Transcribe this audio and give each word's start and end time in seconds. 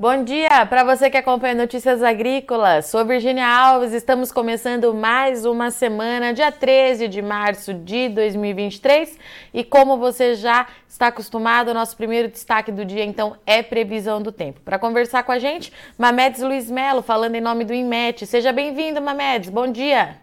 Bom 0.00 0.24
dia 0.24 0.64
para 0.64 0.82
você 0.82 1.10
que 1.10 1.18
acompanha 1.18 1.54
Notícias 1.54 2.02
Agrícolas. 2.02 2.86
Sou 2.86 3.04
Virginia 3.04 3.46
Alves. 3.46 3.92
Estamos 3.92 4.32
começando 4.32 4.94
mais 4.94 5.44
uma 5.44 5.70
semana, 5.70 6.32
dia 6.32 6.50
13 6.50 7.06
de 7.06 7.20
março 7.20 7.74
de 7.74 8.08
2023. 8.08 9.18
E 9.52 9.62
como 9.62 9.98
você 9.98 10.36
já 10.36 10.66
está 10.88 11.08
acostumado, 11.08 11.74
nosso 11.74 11.98
primeiro 11.98 12.28
destaque 12.28 12.72
do 12.72 12.82
dia, 12.82 13.04
então, 13.04 13.36
é 13.44 13.62
previsão 13.62 14.22
do 14.22 14.32
tempo. 14.32 14.62
Para 14.64 14.78
conversar 14.78 15.22
com 15.22 15.32
a 15.32 15.38
gente, 15.38 15.70
Mamedes 15.98 16.40
Luiz 16.40 16.70
Melo, 16.70 17.02
falando 17.02 17.34
em 17.34 17.40
nome 17.42 17.66
do 17.66 17.74
IMET. 17.74 18.24
Seja 18.24 18.54
bem-vindo, 18.54 19.02
Mamedes. 19.02 19.50
Bom 19.50 19.70
dia. 19.70 20.16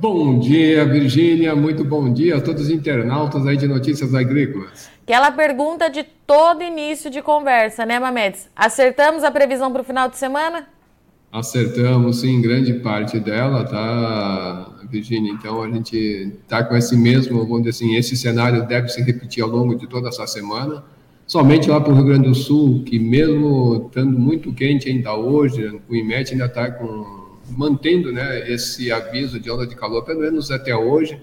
Bom 0.00 0.38
dia, 0.38 0.86
Virgínia. 0.86 1.54
Muito 1.54 1.84
bom 1.84 2.10
dia 2.10 2.38
a 2.38 2.40
todos 2.40 2.62
os 2.62 2.70
internautas 2.70 3.46
aí 3.46 3.58
de 3.58 3.68
Notícias 3.68 4.14
Agrícolas. 4.14 4.96
Aquela 5.08 5.32
pergunta 5.32 5.88
de 5.88 6.04
todo 6.26 6.62
início 6.62 7.10
de 7.10 7.22
conversa, 7.22 7.86
né, 7.86 7.98
Mamedes? 7.98 8.46
Acertamos 8.54 9.24
a 9.24 9.30
previsão 9.30 9.72
para 9.72 9.80
o 9.80 9.84
final 9.84 10.06
de 10.06 10.18
semana? 10.18 10.68
Acertamos, 11.32 12.20
sim, 12.20 12.42
grande 12.42 12.74
parte 12.74 13.18
dela, 13.18 13.64
tá, 13.64 14.70
Virginia? 14.90 15.32
Então 15.32 15.62
a 15.62 15.70
gente 15.70 15.96
está 16.42 16.62
com 16.62 16.76
esse 16.76 16.94
mesmo, 16.94 17.38
vamos 17.38 17.62
dizer 17.62 17.70
assim, 17.70 17.96
esse 17.96 18.18
cenário 18.18 18.66
deve 18.66 18.88
se 18.88 19.00
repetir 19.00 19.42
ao 19.42 19.48
longo 19.48 19.74
de 19.76 19.86
toda 19.86 20.10
essa 20.10 20.26
semana. 20.26 20.84
Somente 21.26 21.70
lá 21.70 21.80
para 21.80 21.90
o 21.90 21.96
Rio 21.96 22.04
Grande 22.04 22.28
do 22.28 22.34
Sul, 22.34 22.82
que 22.84 22.98
mesmo 22.98 23.86
estando 23.86 24.18
muito 24.18 24.52
quente 24.52 24.90
ainda 24.90 25.14
hoje, 25.14 25.80
o 25.88 25.96
IMET 25.96 26.32
ainda 26.32 26.44
está 26.44 26.78
mantendo 27.56 28.12
né, 28.12 28.52
esse 28.52 28.92
aviso 28.92 29.40
de 29.40 29.50
onda 29.50 29.66
de 29.66 29.74
calor, 29.74 30.04
pelo 30.04 30.20
menos 30.20 30.50
até 30.50 30.76
hoje 30.76 31.18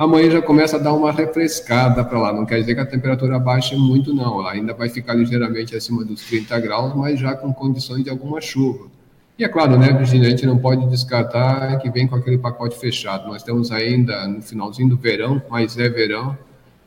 amanhã 0.00 0.30
já 0.30 0.40
começa 0.40 0.78
a 0.78 0.80
dar 0.80 0.94
uma 0.94 1.12
refrescada 1.12 2.02
para 2.02 2.18
lá. 2.18 2.32
Não 2.32 2.46
quer 2.46 2.58
dizer 2.58 2.74
que 2.74 2.80
a 2.80 2.86
temperatura 2.86 3.38
baixe 3.38 3.76
muito, 3.76 4.14
não. 4.14 4.40
Ela 4.40 4.52
ainda 4.52 4.72
vai 4.72 4.88
ficar 4.88 5.12
ligeiramente 5.12 5.76
acima 5.76 6.02
dos 6.02 6.22
30 6.24 6.58
graus, 6.58 6.94
mas 6.96 7.20
já 7.20 7.34
com 7.34 7.52
condições 7.52 8.02
de 8.02 8.08
alguma 8.08 8.40
chuva. 8.40 8.86
E 9.38 9.44
é 9.44 9.48
claro, 9.48 9.78
né, 9.78 9.92
Virginia, 9.92 10.28
a 10.28 10.30
gente 10.30 10.46
não 10.46 10.56
pode 10.56 10.88
descartar 10.88 11.76
que 11.78 11.90
vem 11.90 12.08
com 12.08 12.16
aquele 12.16 12.38
pacote 12.38 12.78
fechado. 12.78 13.28
Nós 13.28 13.42
estamos 13.42 13.70
ainda 13.70 14.26
no 14.26 14.40
finalzinho 14.40 14.88
do 14.88 14.96
verão, 14.96 15.42
mas 15.50 15.78
é 15.78 15.88
verão. 15.90 16.36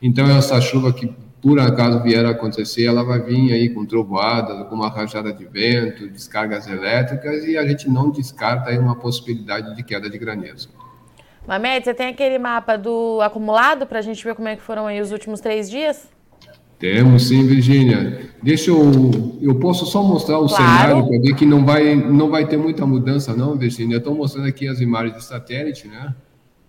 Então, 0.02 0.28
essa 0.36 0.59
chuva 0.59 0.91
que 0.91 1.14
por 1.39 1.59
acaso 1.59 2.02
vier 2.02 2.25
a 2.25 2.31
acontecer, 2.31 2.86
ela 2.86 3.03
vai 3.03 3.19
vir 3.19 3.53
aí 3.53 3.69
com 3.69 3.86
trovoadas, 3.86 4.67
com 4.69 4.75
uma 4.75 4.89
rajada 4.89 5.31
de 5.31 5.45
vento, 5.45 6.08
descargas 6.09 6.67
elétricas, 6.67 7.44
e 7.45 7.58
a 7.58 7.67
gente 7.67 7.88
não 7.89 8.09
descarta 8.09 8.72
aí 8.72 8.80
uma 8.80 8.95
possibilidade 8.95 9.75
de 9.75 9.84
queda 9.84 10.09
de 10.09 10.17
granizo. 10.17 10.69
Mamed, 11.47 11.83
você 11.83 11.94
tem 11.94 12.08
aquele 12.08 12.39
mapa 12.39 12.77
do 12.77 13.19
acumulado 13.22 13.86
para 13.86 13.99
a 13.99 14.02
gente 14.02 14.23
ver 14.23 14.36
como 14.36 14.47
é 14.47 14.55
que 14.55 14.61
foram 14.61 14.88
aí 14.88 15.02
os 15.02 15.11
últimos 15.11 15.41
três 15.41 15.69
dias? 15.69 16.08
Temos 16.80 17.27
sim, 17.27 17.45
Virgínia. 17.45 18.30
Deixa 18.41 18.69
eu. 18.72 18.91
Eu 19.41 19.55
posso 19.55 19.85
só 19.85 20.03
mostrar 20.03 20.39
o 20.39 20.47
claro. 20.47 20.55
cenário 20.55 21.08
para 21.08 21.19
ver 21.19 21.35
que 21.35 21.45
não 21.45 21.66
vai, 21.66 21.95
não 21.95 22.30
vai 22.30 22.45
ter 22.45 22.58
muita 22.58 22.85
mudança, 22.85 23.33
não, 23.35 23.55
Virgínia. 23.55 23.97
Estou 23.97 24.16
mostrando 24.16 24.47
aqui 24.47 24.67
as 24.67 24.81
imagens 24.81 25.16
de 25.16 25.23
satélite, 25.23 25.88
né? 25.88 26.13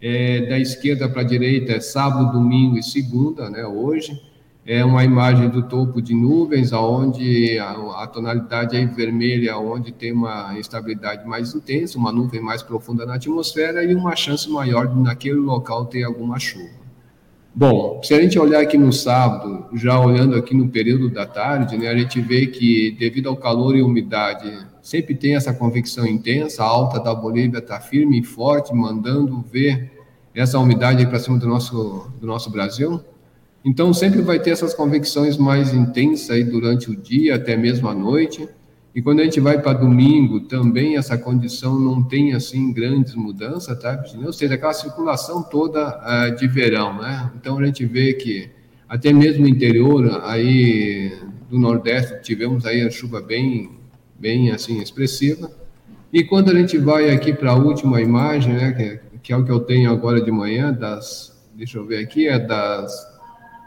É, 0.01 0.47
da 0.47 0.59
esquerda 0.59 1.09
para 1.09 1.23
a 1.23 1.25
direita 1.25 1.73
é 1.73 1.81
sábado, 1.81 2.33
domingo 2.33 2.77
e 2.77 2.83
segunda, 2.83 3.49
né? 3.51 3.67
Hoje 3.67 4.21
é 4.67 4.83
uma 4.83 5.05
imagem 5.05 5.49
do 5.51 5.63
topo 5.63 6.01
de 6.01 6.15
nuvens, 6.15 6.73
aonde 6.73 7.59
a, 7.59 7.73
a, 8.03 8.07
tonalidade 8.07 8.77
é 8.77 8.87
vermelha, 8.87 9.59
onde 9.59 9.93
tem 9.93 10.13
uma 10.13 10.59
estabilidade 10.59 11.27
mais 11.29 11.55
intensa, 11.55 11.99
uma 11.99 12.11
nuvem 12.11 12.41
mais 12.41 12.63
profunda 12.63 13.05
na 13.05 13.15
atmosfera 13.17 13.85
e 13.85 13.95
uma 13.95 14.17
chance 14.17 14.49
maior 14.51 14.87
de 14.87 14.99
naquele 14.99 15.35
local 15.35 15.85
ter 15.85 16.05
alguma 16.05 16.39
chuva. 16.39 16.85
Bom, 17.55 18.01
se 18.03 18.15
a 18.15 18.21
gente 18.21 18.39
olhar 18.39 18.61
aqui 18.61 18.77
no 18.77 18.93
sábado, 18.93 19.67
já 19.75 20.01
olhando 20.01 20.35
aqui 20.35 20.57
no 20.57 20.69
período 20.69 21.11
da 21.11 21.27
tarde, 21.27 21.77
né, 21.77 21.87
a 21.87 21.97
gente 21.97 22.21
vê 22.21 22.47
que 22.47 22.97
devido 22.99 23.29
ao 23.29 23.37
calor 23.37 23.77
e 23.77 23.83
umidade, 23.83 24.51
sempre 24.83 25.15
tem 25.15 25.37
essa 25.37 25.53
convecção 25.53 26.07
intensa, 26.07 26.65
a 26.65 26.67
alta 26.67 26.99
da 26.99 27.15
Bolívia 27.15 27.59
está 27.59 27.79
firme 27.79 28.19
e 28.19 28.25
forte, 28.25 28.75
mandando 28.75 29.45
ver 29.53 29.93
essa 30.35 30.59
umidade 30.59 31.07
para 31.07 31.21
cima 31.21 31.39
do 31.39 31.47
nosso, 31.47 32.11
do 32.19 32.27
nosso 32.27 32.51
Brasil. 32.51 33.01
Então, 33.65 33.95
sempre 33.95 34.21
vai 34.21 34.39
ter 34.39 34.51
essas 34.51 34.75
convecções 34.75 35.39
mais 35.39 35.73
intensas 35.73 36.31
aí 36.31 36.45
durante 36.45 36.91
o 36.91 36.97
dia, 36.97 37.37
até 37.37 37.57
mesmo 37.57 37.89
à 37.89 37.95
noite. 37.95 38.47
E 38.95 39.01
quando 39.01 39.21
a 39.21 39.25
gente 39.25 39.41
vai 39.41 39.61
para 39.61 39.79
domingo, 39.79 40.41
também 40.41 40.97
essa 40.97 41.17
condição 41.17 41.81
não 41.81 42.03
tem, 42.03 42.35
assim, 42.35 42.73
grandes 42.73 43.15
mudanças, 43.15 43.77
tá? 43.81 44.05
Ou 44.25 44.33
seja, 44.33 44.55
aquela 44.55 44.75
circulação 44.75 45.43
toda 45.43 45.89
uh, 45.89 46.37
de 46.37 46.47
verão, 46.47 47.01
né? 47.01 47.33
Então, 47.37 47.59
a 47.59 47.65
gente 47.65 47.87
vê 47.87 48.13
que 48.13 48.51
até 48.87 49.13
mesmo 49.13 49.43
no 49.43 49.49
interior, 49.49 50.21
aí 50.25 51.13
do 51.49 51.59
Nordeste, 51.59 52.23
tivemos 52.23 52.67
aí 52.67 52.83
a 52.83 52.91
chuva 52.91 53.21
bem, 53.21 53.71
bem, 54.19 54.51
assim, 54.51 54.81
expressiva. 54.81 55.51
E 56.13 56.23
quando 56.23 56.51
a 56.51 56.55
gente 56.55 56.77
vai 56.79 57.11
aqui 57.11 57.33
para 57.33 57.53
a 57.53 57.57
última 57.57 58.01
imagem, 58.01 58.55
né, 58.55 58.73
que, 58.73 59.19
que 59.23 59.33
é 59.33 59.37
o 59.37 59.45
que 59.45 59.51
eu 59.51 59.61
tenho 59.61 59.91
agora 59.91 60.21
de 60.21 60.31
manhã, 60.31 60.73
das, 60.73 61.45
deixa 61.57 61.79
eu 61.79 61.87
ver 61.87 62.05
aqui, 62.05 62.29
é 62.29 62.39
das 62.39 63.14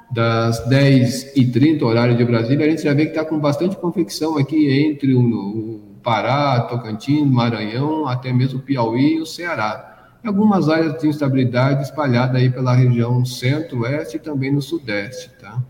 das 0.09 0.65
10h30, 0.69 1.81
horário 1.83 2.15
de 2.15 2.23
Brasília, 2.23 2.65
a 2.65 2.69
gente 2.69 2.83
já 2.83 2.93
vê 2.93 3.05
que 3.05 3.11
está 3.11 3.25
com 3.25 3.37
bastante 3.39 3.75
convecção 3.75 4.37
aqui 4.37 4.69
entre 4.71 5.13
o, 5.13 5.21
o, 5.21 5.81
Pará, 6.01 6.61
Tocantins, 6.61 7.29
Maranhão, 7.29 8.07
até 8.07 8.31
mesmo 8.31 8.61
Piauí 8.61 9.15
e 9.15 9.19
o 9.19 9.25
Ceará. 9.25 10.09
Algumas 10.25 10.69
áreas 10.69 11.01
de 11.01 11.07
instabilidade 11.07 11.83
espalhadas 11.83 12.35
aí 12.35 12.49
pela 12.49 12.73
região 12.73 13.25
centro-oeste 13.25 14.15
e 14.15 14.19
também 14.19 14.51
no 14.51 14.61
sudeste, 14.61 15.29
tá? 15.39 15.61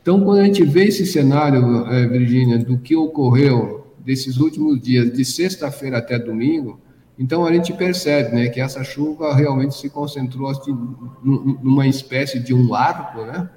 Então, 0.00 0.20
quando 0.24 0.40
a 0.40 0.44
gente 0.44 0.64
vê 0.64 0.84
esse 0.84 1.06
cenário, 1.06 1.86
é, 1.86 2.06
Virgínia, 2.06 2.58
do 2.58 2.78
que 2.78 2.96
ocorreu 2.96 3.86
desses 3.98 4.38
últimos 4.38 4.80
dias, 4.80 5.12
de 5.12 5.24
sexta-feira 5.24 5.98
até 5.98 6.18
domingo, 6.18 6.80
então 7.18 7.44
a 7.44 7.52
gente 7.52 7.72
percebe 7.72 8.34
né, 8.34 8.48
que 8.48 8.60
essa 8.60 8.82
chuva 8.82 9.34
realmente 9.34 9.74
se 9.76 9.88
concentrou 9.88 10.48
assim, 10.48 10.76
numa 11.22 11.86
espécie 11.86 12.40
de 12.40 12.52
um 12.52 12.74
arco, 12.74 13.24
né? 13.24 13.48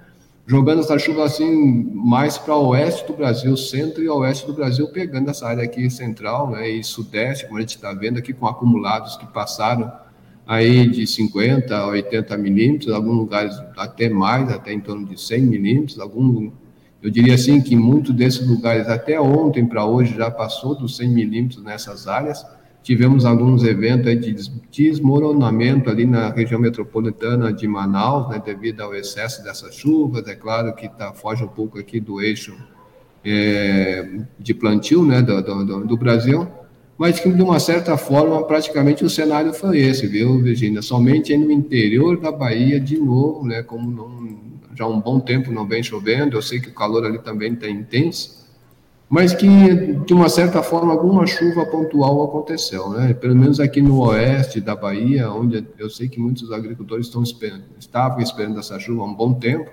Jogando 0.47 0.81
essa 0.81 0.97
chuva 0.99 1.25
assim 1.25 1.89
mais 1.93 2.37
para 2.37 2.55
oeste 2.55 3.07
do 3.07 3.13
Brasil, 3.13 3.57
centro 3.57 4.03
e 4.03 4.09
oeste 4.09 4.45
do 4.45 4.53
Brasil, 4.53 4.87
pegando 4.89 5.29
essa 5.29 5.47
área 5.47 5.63
aqui 5.63 5.89
central 5.89 6.51
né, 6.51 6.69
e 6.69 6.83
sudeste, 6.83 7.45
como 7.45 7.57
a 7.57 7.61
gente 7.61 7.75
está 7.75 7.93
vendo 7.93 8.19
aqui, 8.19 8.33
com 8.33 8.45
acumulados 8.45 9.17
que 9.17 9.25
passaram 9.25 9.91
aí 10.45 10.87
de 10.87 11.07
50 11.07 11.75
a 11.75 11.87
80 11.87 12.37
milímetros, 12.37 12.93
alguns 12.93 13.17
lugares 13.17 13.55
até 13.75 14.07
mais, 14.09 14.51
até 14.51 14.71
em 14.71 14.79
torno 14.79 15.05
de 15.07 15.19
100 15.19 15.41
milímetros, 15.41 15.99
algum, 15.99 16.51
eu 17.01 17.09
diria 17.09 17.33
assim 17.33 17.59
que 17.59 17.75
muitos 17.75 18.13
desses 18.13 18.47
lugares 18.47 18.87
até 18.87 19.19
ontem 19.19 19.65
para 19.65 19.83
hoje 19.85 20.15
já 20.15 20.29
passou 20.29 20.75
dos 20.75 20.95
100 20.97 21.09
milímetros 21.09 21.63
nessas 21.63 22.07
áreas, 22.07 22.45
Tivemos 22.85 23.25
alguns 23.25 23.63
eventos 23.63 24.21
de 24.21 24.51
desmoronamento 24.71 25.89
ali 25.89 26.05
na 26.05 26.29
região 26.29 26.59
metropolitana 26.59 27.51
de 27.51 27.67
Manaus, 27.67 28.29
né, 28.29 28.39
devido 28.45 28.81
ao 28.81 28.93
excesso 28.93 29.43
dessas 29.43 29.73
chuvas. 29.73 30.27
É 30.27 30.35
claro 30.35 30.71
que 30.75 30.87
tá, 30.87 31.11
foge 31.11 31.43
um 31.43 31.47
pouco 31.47 31.79
aqui 31.79 31.99
do 31.99 32.21
eixo 32.21 32.55
é, 33.25 34.07
de 34.37 34.53
plantio 34.53 35.03
né, 35.03 35.19
do, 35.23 35.41
do, 35.41 35.83
do, 35.83 35.97
Brasil, 35.97 36.47
mas 36.95 37.19
que 37.19 37.27
de 37.27 37.41
uma 37.41 37.59
certa 37.59 37.97
forma 37.97 38.43
praticamente 38.43 39.03
o 39.03 39.09
cenário 39.09 39.51
foi 39.51 39.79
esse, 39.79 40.05
viu, 40.05 40.39
Virginia? 40.39 40.83
Somente 40.83 41.35
no 41.35 41.51
interior 41.51 42.21
da 42.21 42.31
Bahia, 42.31 42.79
de 42.79 42.99
novo, 42.99 43.47
né, 43.47 43.63
como 43.63 43.89
não, 43.89 44.37
já 44.77 44.85
há 44.85 44.87
um 44.87 45.01
bom 45.01 45.19
tempo 45.19 45.51
não 45.51 45.65
vem 45.65 45.81
chovendo, 45.81 46.37
eu 46.37 46.41
sei 46.43 46.59
que 46.59 46.69
o 46.69 46.73
calor 46.75 47.03
ali 47.03 47.17
também 47.17 47.53
está 47.53 47.67
intenso, 47.67 48.44
mas 49.07 49.33
que, 49.33 49.93
de 50.05 50.13
uma 50.13 50.27
certa 50.29 50.63
forma, 50.63 50.91
alguma 50.91 51.27
chuva 51.27 51.65
pontual 51.65 52.23
aconteceu, 52.23 52.89
né? 52.89 53.13
Pelo 53.13 53.35
menos 53.35 53.59
aqui 53.59 53.81
no 53.81 53.99
oeste 54.01 54.59
da 54.59 54.75
Bahia, 54.75 55.31
onde 55.31 55.65
eu 55.77 55.89
sei 55.89 56.09
que 56.09 56.19
muitos 56.19 56.51
agricultores 56.51 57.05
estão 57.05 57.21
esperando, 57.21 57.63
estavam 57.79 58.19
esperando 58.19 58.59
essa 58.59 58.79
chuva 58.79 59.03
há 59.03 59.05
um 59.05 59.13
bom 59.13 59.33
tempo. 59.33 59.69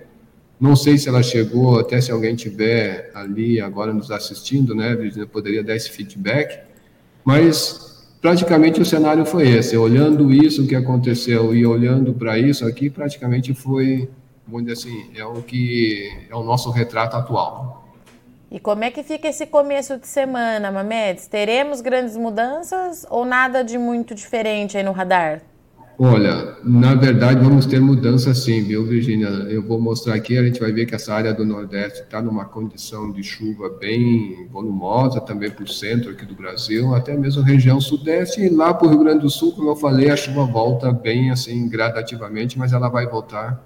Não 0.60 0.76
sei 0.76 0.98
se 0.98 1.08
ela 1.08 1.22
chegou, 1.22 1.80
até 1.80 2.00
se 2.00 2.12
alguém 2.12 2.36
tiver 2.36 3.10
ali 3.14 3.60
agora 3.60 3.92
nos 3.92 4.10
assistindo, 4.10 4.74
né, 4.74 4.94
Virginia, 4.94 5.26
poderia 5.26 5.64
dar 5.64 5.74
esse 5.74 5.90
feedback. 5.90 6.60
Mas 7.24 8.06
praticamente 8.20 8.80
o 8.80 8.84
cenário 8.84 9.24
foi 9.24 9.48
esse. 9.48 9.76
Olhando 9.76 10.32
isso 10.32 10.66
que 10.66 10.76
aconteceu 10.76 11.54
e 11.54 11.66
olhando 11.66 12.12
para 12.12 12.38
isso 12.38 12.66
aqui, 12.66 12.90
praticamente 12.90 13.54
foi, 13.54 14.08
dizer 14.46 14.72
assim, 14.72 15.06
é 15.16 15.24
o 15.24 15.42
que 15.42 16.08
é 16.30 16.36
o 16.36 16.44
nosso 16.44 16.70
retrato 16.70 17.16
atual. 17.16 17.82
E 18.54 18.60
como 18.60 18.84
é 18.84 18.90
que 18.90 19.02
fica 19.02 19.28
esse 19.28 19.46
começo 19.46 19.96
de 19.96 20.06
semana, 20.06 20.70
Mamedes? 20.70 21.26
Teremos 21.26 21.80
grandes 21.80 22.18
mudanças 22.18 23.06
ou 23.08 23.24
nada 23.24 23.64
de 23.64 23.78
muito 23.78 24.14
diferente 24.14 24.76
aí 24.76 24.82
no 24.82 24.92
radar? 24.92 25.40
Olha, 25.98 26.58
na 26.62 26.94
verdade 26.94 27.42
vamos 27.42 27.64
ter 27.64 27.80
mudança 27.80 28.34
sim, 28.34 28.62
viu, 28.62 28.84
Virginia? 28.84 29.28
Eu 29.48 29.62
vou 29.62 29.80
mostrar 29.80 30.16
aqui, 30.16 30.36
a 30.36 30.42
gente 30.42 30.60
vai 30.60 30.70
ver 30.70 30.84
que 30.84 30.94
essa 30.94 31.14
área 31.14 31.32
do 31.32 31.46
Nordeste 31.46 32.02
está 32.02 32.20
numa 32.20 32.44
condição 32.44 33.10
de 33.10 33.22
chuva 33.22 33.70
bem 33.80 34.46
volumosa, 34.50 35.18
também 35.18 35.50
para 35.50 35.64
o 35.64 35.68
centro 35.68 36.10
aqui 36.10 36.26
do 36.26 36.34
Brasil, 36.34 36.94
até 36.94 37.16
mesmo 37.16 37.42
região 37.42 37.80
Sudeste, 37.80 38.42
e 38.42 38.50
lá 38.50 38.74
para 38.74 38.86
o 38.86 38.90
Rio 38.90 38.98
Grande 38.98 39.20
do 39.20 39.30
Sul, 39.30 39.52
como 39.52 39.70
eu 39.70 39.76
falei, 39.76 40.10
a 40.10 40.16
chuva 40.16 40.44
volta 40.44 40.92
bem 40.92 41.30
assim, 41.30 41.70
gradativamente, 41.70 42.58
mas 42.58 42.74
ela 42.74 42.90
vai 42.90 43.06
voltar 43.06 43.64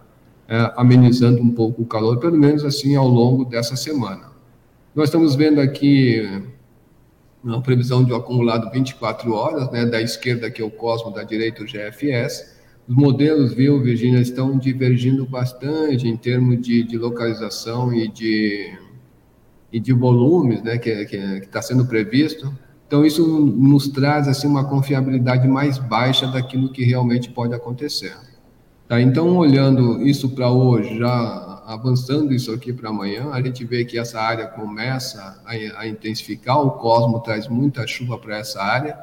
é, 0.49 0.73
amenizando 0.77 1.43
um 1.43 1.51
pouco 1.51 1.83
o 1.83 1.87
calor, 1.87 2.21
pelo 2.21 2.39
menos 2.39 2.65
assim 2.65 2.95
ao 2.95 3.09
longo 3.09 3.45
dessa 3.45 3.75
semana. 3.75 4.36
Nós 4.97 5.09
estamos 5.11 5.35
vendo 5.35 5.61
aqui 5.61 6.27
uma 7.45 7.61
previsão 7.61 8.03
de 8.03 8.15
um 8.15 8.17
acumulado 8.17 8.71
24 8.73 9.31
horas, 9.31 9.71
né, 9.71 9.85
da 9.85 10.01
esquerda 10.01 10.51
que 10.51 10.63
é 10.63 10.65
o 10.65 10.71
Cosmo, 10.71 11.13
da 11.13 11.23
direita 11.23 11.63
o 11.63 11.67
GFS. 11.67 12.57
Os 12.89 12.97
modelos, 12.97 13.53
viu, 13.53 13.79
Virginia, 13.83 14.23
estão 14.23 14.57
divergindo 14.57 15.27
bastante 15.27 16.09
em 16.09 16.17
termos 16.17 16.63
de, 16.63 16.83
de 16.83 16.97
localização 16.97 17.93
e 17.93 18.09
de, 18.09 18.75
e 19.71 19.79
de 19.79 19.93
volumes, 19.93 20.63
né, 20.63 20.79
que 20.79 20.89
está 20.89 21.61
sendo 21.61 21.85
previsto. 21.85 22.51
Então, 22.87 23.05
isso 23.05 23.23
nos 23.27 23.89
traz 23.89 24.27
assim, 24.27 24.49
uma 24.49 24.65
confiabilidade 24.65 25.47
mais 25.47 25.77
baixa 25.77 26.27
daquilo 26.27 26.73
que 26.73 26.83
realmente 26.83 27.29
pode 27.29 27.53
acontecer. 27.53 28.17
Tá, 28.89 28.99
então, 28.99 29.37
olhando 29.37 30.01
isso 30.01 30.31
para 30.31 30.51
hoje, 30.51 30.97
já 30.97 31.46
avançando 31.67 32.33
isso 32.33 32.53
aqui 32.53 32.73
para 32.73 32.91
amanhã, 32.91 33.31
a 33.33 33.43
gente 33.43 33.65
vê 33.65 33.85
que 33.85 33.99
essa 33.99 34.21
área 34.21 34.47
começa 34.47 35.43
a, 35.45 35.81
a 35.81 35.87
intensificar, 35.89 36.61
o 36.61 36.71
Cosmo 36.71 37.19
traz 37.21 37.49
muita 37.49 37.85
chuva 37.87 38.17
para 38.17 38.39
essa 38.39 38.63
área. 38.63 38.97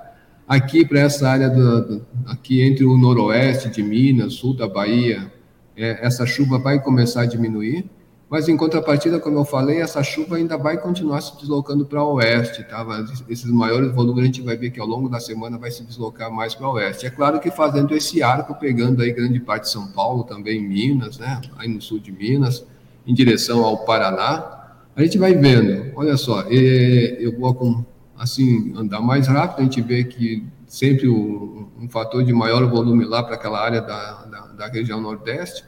Aqui, 0.47 0.85
para 0.85 1.01
essa 1.01 1.29
área, 1.29 1.49
do, 1.49 1.81
do, 1.81 2.07
aqui 2.25 2.61
entre 2.61 2.85
o 2.85 2.97
noroeste 2.97 3.69
de 3.69 3.83
Minas, 3.83 4.35
sul 4.35 4.55
da 4.55 4.67
Bahia, 4.67 5.31
é, 5.75 6.05
essa 6.05 6.25
chuva 6.25 6.57
vai 6.57 6.81
começar 6.81 7.23
a 7.23 7.25
diminuir. 7.25 7.89
Mas 8.33 8.49
em 8.49 8.57
contrapartida, 8.57 9.19
como 9.19 9.37
eu 9.37 9.45
falei, 9.45 9.79
essa 9.79 10.01
chuva 10.01 10.37
ainda 10.37 10.57
vai 10.57 10.75
continuar 10.75 11.21
se 11.21 11.37
deslocando 11.37 11.85
para 11.85 12.03
o 12.03 12.15
oeste, 12.15 12.63
tá? 12.63 12.83
Esses 13.29 13.45
maiores 13.45 13.93
volumes 13.93 14.23
a 14.23 14.25
gente 14.25 14.41
vai 14.41 14.57
ver 14.57 14.71
que 14.71 14.79
ao 14.79 14.87
longo 14.87 15.07
da 15.07 15.19
semana 15.19 15.55
vai 15.55 15.69
se 15.69 15.83
deslocar 15.83 16.31
mais 16.31 16.55
para 16.55 16.67
o 16.67 16.71
oeste. 16.71 17.05
É 17.05 17.11
claro 17.11 17.39
que 17.39 17.51
fazendo 17.51 17.93
esse 17.93 18.23
arco, 18.23 18.55
pegando 18.55 19.03
aí 19.03 19.11
grande 19.11 19.39
parte 19.39 19.65
de 19.65 19.69
São 19.69 19.85
Paulo, 19.85 20.23
também 20.23 20.67
Minas, 20.67 21.19
né? 21.19 21.41
Aí 21.59 21.67
no 21.67 21.79
sul 21.79 21.99
de 21.99 22.11
Minas, 22.11 22.65
em 23.05 23.13
direção 23.13 23.63
ao 23.63 23.85
Paraná, 23.85 24.77
a 24.95 25.03
gente 25.03 25.19
vai 25.19 25.35
vendo. 25.35 25.91
Olha 25.95 26.17
só, 26.17 26.41
eu 26.41 27.37
vou 27.39 27.85
assim 28.17 28.73
andar 28.75 28.99
mais 28.99 29.27
rápido, 29.27 29.59
a 29.59 29.63
gente 29.65 29.79
vê 29.79 30.05
que 30.05 30.43
sempre 30.65 31.07
um, 31.07 31.67
um 31.79 31.87
fator 31.87 32.23
de 32.23 32.33
maior 32.33 32.67
volume 32.67 33.05
lá 33.05 33.21
para 33.21 33.35
aquela 33.35 33.63
área 33.63 33.79
da, 33.79 34.25
da, 34.25 34.39
da 34.47 34.67
região 34.69 34.99
nordeste. 34.99 35.63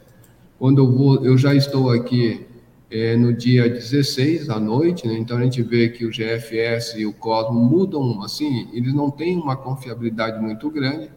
Quando 0.57 0.81
eu 0.81 0.91
vou, 0.91 1.23
eu 1.23 1.37
já 1.37 1.53
estou 1.53 1.91
aqui 1.91 2.44
é, 2.89 3.15
no 3.15 3.33
dia 3.33 3.67
16 3.67 4.49
à 4.49 4.59
noite, 4.59 5.07
né? 5.07 5.15
então 5.17 5.37
a 5.37 5.43
gente 5.43 5.61
vê 5.61 5.89
que 5.89 6.05
o 6.05 6.09
GFS 6.09 6.95
e 6.97 7.05
o 7.05 7.13
Cosmo 7.13 7.59
mudam, 7.59 8.21
assim, 8.23 8.69
eles 8.73 8.93
não 8.93 9.09
têm 9.09 9.37
uma 9.37 9.55
confiabilidade 9.55 10.41
muito 10.41 10.69
grande. 10.69 11.09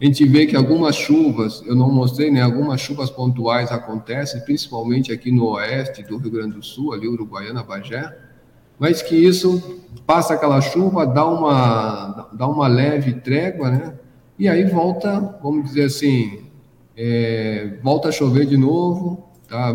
A 0.00 0.04
gente 0.04 0.24
vê 0.26 0.46
que 0.46 0.56
algumas 0.56 0.96
chuvas, 0.96 1.62
eu 1.66 1.74
não 1.74 1.92
mostrei, 1.92 2.30
né? 2.30 2.40
Algumas 2.40 2.80
chuvas 2.80 3.10
pontuais 3.10 3.70
acontecem, 3.70 4.40
principalmente 4.40 5.12
aqui 5.12 5.30
no 5.30 5.44
oeste 5.50 6.02
do 6.02 6.16
Rio 6.16 6.30
Grande 6.30 6.54
do 6.54 6.62
Sul, 6.62 6.94
ali 6.94 7.06
Uruguaiana, 7.06 7.62
Bagé, 7.62 8.10
mas 8.78 9.02
que 9.02 9.14
isso 9.14 9.82
passa 10.06 10.32
aquela 10.32 10.58
chuva, 10.62 11.06
dá 11.06 11.26
uma, 11.26 12.30
dá 12.32 12.48
uma 12.48 12.66
leve 12.66 13.12
trégua, 13.12 13.70
né? 13.70 13.94
E 14.38 14.48
aí 14.48 14.64
volta, 14.64 15.38
vamos 15.42 15.66
dizer 15.66 15.84
assim, 15.84 16.44
é, 16.96 17.78
volta 17.82 18.08
a 18.08 18.12
chover 18.12 18.46
de 18.46 18.56
novo, 18.56 19.28
tá? 19.46 19.70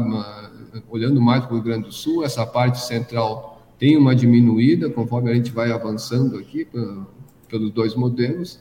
Olhando 0.89 1.21
mais 1.21 1.43
para 1.43 1.53
o 1.53 1.55
Rio 1.55 1.63
Grande 1.63 1.85
do 1.85 1.91
Sul, 1.91 2.23
essa 2.23 2.45
parte 2.45 2.79
central 2.79 3.61
tem 3.77 3.97
uma 3.97 4.15
diminuída 4.15 4.89
conforme 4.89 5.31
a 5.31 5.33
gente 5.33 5.51
vai 5.51 5.71
avançando 5.71 6.37
aqui 6.37 6.67
pelos 7.49 7.71
dois 7.71 7.95
modelos. 7.95 8.59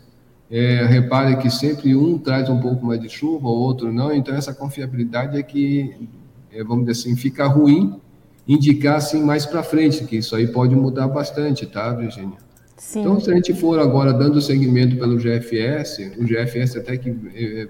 É, 0.50 0.84
repare 0.84 1.37
que 1.37 1.49
sempre 1.50 1.96
um 1.96 2.19
traz 2.19 2.49
um 2.49 2.61
pouco 2.61 2.84
mais 2.84 3.00
de 3.00 3.08
chuva, 3.08 3.49
o 3.49 3.52
outro 3.52 3.93
não, 3.93 4.12
então 4.12 4.34
essa 4.34 4.52
confiabilidade 4.52 5.38
é 5.38 5.43
que, 5.43 6.08
é, 6.52 6.62
vamos 6.62 6.87
dizer 6.87 7.00
assim, 7.00 7.16
fica 7.16 7.46
ruim 7.46 7.99
indicar 8.46 8.96
assim 8.96 9.22
mais 9.22 9.46
para 9.46 9.62
frente, 9.62 10.05
que 10.05 10.17
isso 10.17 10.37
aí 10.37 10.46
pode 10.46 10.76
mudar 10.76 11.08
bastante, 11.08 11.67
tá, 11.67 11.93
Virginia? 11.93 12.37
Sim. 12.76 13.00
Então, 13.00 13.20
se 13.20 13.31
a 13.31 13.34
gente 13.34 13.55
for 13.55 13.78
agora 13.78 14.12
dando 14.12 14.40
seguimento 14.40 14.96
pelo 14.96 15.17
GFS, 15.17 16.12
o 16.19 16.25
GFS 16.25 16.76
até 16.76 16.96
que 16.96 17.08
é, 17.34 17.69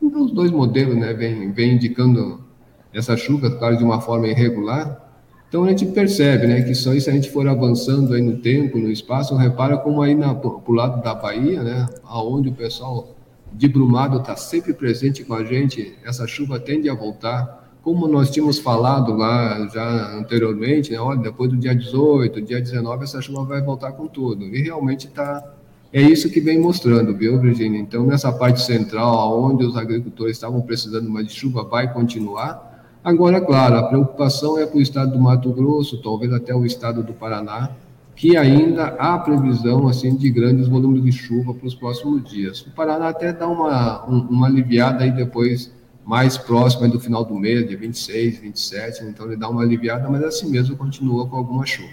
os 0.00 0.30
dois 0.30 0.50
modelos, 0.50 0.96
né, 0.96 1.12
vem, 1.12 1.50
vem 1.50 1.74
indicando 1.74 2.44
essa 2.92 3.16
chuva, 3.16 3.50
claro, 3.50 3.76
de 3.76 3.84
uma 3.84 4.00
forma 4.00 4.26
irregular. 4.26 5.04
Então 5.48 5.64
a 5.64 5.68
gente 5.70 5.86
percebe, 5.86 6.46
né, 6.46 6.62
que 6.62 6.74
só 6.74 6.92
isso 6.92 7.08
a 7.08 7.12
gente 7.12 7.30
for 7.30 7.48
avançando 7.48 8.12
aí 8.12 8.20
no 8.20 8.36
tempo, 8.36 8.78
no 8.78 8.90
espaço, 8.90 9.34
repara 9.34 9.78
como 9.78 10.02
aí 10.02 10.14
na, 10.14 10.34
pro 10.34 10.72
lado 10.72 11.02
da 11.02 11.14
Bahia, 11.14 11.62
né, 11.62 11.86
aonde 12.04 12.50
o 12.50 12.52
pessoal 12.52 13.16
de 13.52 13.66
Brumado 13.66 14.18
está 14.18 14.36
sempre 14.36 14.74
presente 14.74 15.24
com 15.24 15.32
a 15.32 15.42
gente, 15.42 15.96
essa 16.04 16.26
chuva 16.26 16.60
tende 16.60 16.90
a 16.90 16.94
voltar. 16.94 17.66
Como 17.82 18.06
nós 18.06 18.28
tínhamos 18.30 18.58
falado 18.58 19.16
lá 19.16 19.66
já 19.72 20.18
anteriormente, 20.18 20.92
né, 20.92 21.00
olha, 21.00 21.20
depois 21.20 21.50
do 21.50 21.56
dia 21.56 21.74
18, 21.74 22.42
dia 22.42 22.60
19, 22.60 23.04
essa 23.04 23.22
chuva 23.22 23.44
vai 23.44 23.62
voltar 23.62 23.92
com 23.92 24.06
tudo. 24.06 24.44
E 24.44 24.62
realmente 24.62 25.06
está 25.06 25.42
é 25.90 26.02
isso 26.02 26.28
que 26.28 26.38
vem 26.38 26.60
mostrando, 26.60 27.16
viu, 27.16 27.40
Virginia? 27.40 27.80
Então, 27.80 28.04
nessa 28.04 28.30
parte 28.30 28.60
central, 28.60 29.42
onde 29.42 29.64
os 29.64 29.74
agricultores 29.74 30.36
estavam 30.36 30.60
precisando 30.60 31.08
mais 31.08 31.26
de 31.26 31.32
chuva, 31.32 31.64
vai 31.64 31.90
continuar. 31.90 32.77
Agora, 33.02 33.40
claro, 33.40 33.76
a 33.76 33.82
preocupação 33.84 34.58
é 34.58 34.66
com 34.66 34.78
o 34.78 34.82
estado 34.82 35.12
do 35.12 35.20
Mato 35.20 35.50
Grosso, 35.52 36.02
talvez 36.02 36.32
até 36.32 36.54
o 36.54 36.66
estado 36.66 37.02
do 37.02 37.12
Paraná, 37.12 37.70
que 38.16 38.36
ainda 38.36 38.88
há 38.98 39.16
previsão 39.18 39.86
assim 39.86 40.16
de 40.16 40.28
grandes 40.28 40.66
volumes 40.66 41.04
de 41.04 41.12
chuva 41.12 41.54
para 41.54 41.66
os 41.66 41.74
próximos 41.74 42.28
dias. 42.28 42.60
O 42.62 42.70
Paraná 42.72 43.08
até 43.08 43.32
dá 43.32 43.46
uma, 43.46 44.04
uma 44.04 44.48
aliviada 44.48 45.04
aí 45.04 45.12
depois, 45.12 45.72
mais 46.04 46.36
próximo 46.36 46.88
do 46.88 46.98
final 46.98 47.24
do 47.24 47.34
mês, 47.34 47.68
dia 47.68 47.76
26, 47.76 48.38
27, 48.38 49.04
então 49.04 49.26
ele 49.26 49.36
dá 49.36 49.48
uma 49.48 49.62
aliviada, 49.62 50.08
mas 50.08 50.24
assim 50.24 50.50
mesmo 50.50 50.76
continua 50.76 51.28
com 51.28 51.36
alguma 51.36 51.64
chuva. 51.64 51.92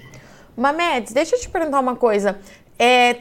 Mamedes, 0.57 1.13
deixa 1.13 1.35
eu 1.35 1.39
te 1.39 1.49
perguntar 1.49 1.79
uma 1.79 1.95
coisa. 1.95 2.39
É, 2.79 3.17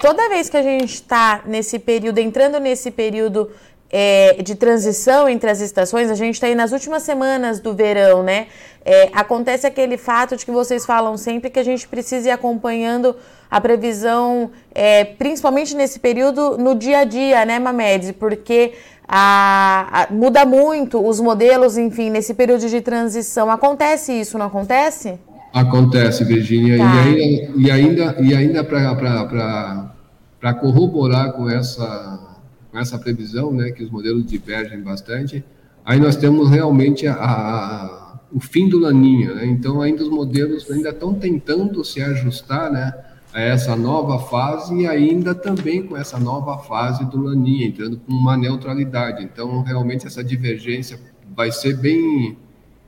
toda 0.00 0.28
vez 0.28 0.48
que 0.48 0.56
a 0.56 0.62
gente 0.62 0.94
está 0.94 1.42
nesse 1.46 1.78
período, 1.78 2.18
entrando 2.18 2.58
nesse 2.58 2.90
período 2.90 3.50
é, 3.90 4.42
de 4.42 4.54
transição 4.54 5.28
entre 5.28 5.48
as 5.50 5.60
estações, 5.60 6.10
a 6.10 6.14
gente 6.14 6.34
está 6.34 6.46
aí 6.46 6.54
nas 6.54 6.72
últimas 6.72 7.02
semanas 7.02 7.58
do 7.60 7.74
verão, 7.74 8.22
né? 8.22 8.46
É, 8.84 9.10
acontece 9.12 9.66
aquele 9.66 9.96
fato 9.96 10.36
de 10.36 10.44
que 10.44 10.50
vocês 10.50 10.86
falam 10.86 11.16
sempre 11.16 11.50
que 11.50 11.58
a 11.58 11.62
gente 11.62 11.86
precisa 11.88 12.28
ir 12.28 12.30
acompanhando 12.30 13.16
a 13.50 13.60
previsão, 13.60 14.50
é, 14.74 15.04
principalmente 15.04 15.74
nesse 15.74 15.98
período, 15.98 16.56
no 16.58 16.74
dia 16.74 16.98
a 16.98 17.04
dia, 17.04 17.44
né, 17.44 17.58
Mamedes? 17.58 18.12
Porque 18.12 18.72
a, 19.06 20.04
a, 20.04 20.12
muda 20.12 20.44
muito 20.44 21.04
os 21.06 21.18
modelos, 21.18 21.78
enfim, 21.78 22.10
nesse 22.10 22.34
período 22.34 22.68
de 22.68 22.80
transição. 22.80 23.50
Acontece 23.50 24.12
isso, 24.12 24.38
não 24.38 24.46
acontece? 24.46 25.18
Acontece, 25.52 26.24
Virginia. 26.24 26.76
Tá. 26.76 26.84
E 26.84 26.98
ainda, 26.98 27.52
e 27.56 27.70
ainda, 27.70 28.16
e 28.20 28.34
ainda 28.34 28.64
para 28.64 30.54
corroborar 30.54 31.32
com 31.32 31.48
essa 31.48 32.27
com 32.70 32.78
essa 32.78 32.98
previsão, 32.98 33.52
né, 33.52 33.70
que 33.70 33.82
os 33.82 33.90
modelos 33.90 34.26
divergem 34.26 34.80
bastante, 34.82 35.44
aí 35.84 35.98
nós 35.98 36.16
temos 36.16 36.50
realmente 36.50 37.06
a, 37.06 37.14
a, 37.14 38.20
o 38.32 38.40
fim 38.40 38.68
do 38.68 38.78
laninha, 38.78 39.34
né? 39.34 39.46
Então 39.46 39.80
ainda 39.80 40.02
os 40.02 40.10
modelos 40.10 40.70
ainda 40.70 40.90
estão 40.90 41.14
tentando 41.14 41.82
se 41.84 42.02
ajustar, 42.02 42.70
né, 42.70 42.92
a 43.32 43.40
essa 43.40 43.76
nova 43.76 44.18
fase 44.18 44.74
e 44.74 44.86
ainda 44.86 45.34
também 45.34 45.82
com 45.82 45.96
essa 45.96 46.18
nova 46.18 46.58
fase 46.58 47.04
do 47.06 47.22
laninha, 47.22 47.66
entrando 47.66 47.98
com 47.98 48.12
uma 48.12 48.36
neutralidade. 48.36 49.22
Então 49.22 49.62
realmente 49.62 50.06
essa 50.06 50.24
divergência 50.24 50.98
vai 51.36 51.52
ser 51.52 51.76
bem 51.76 52.36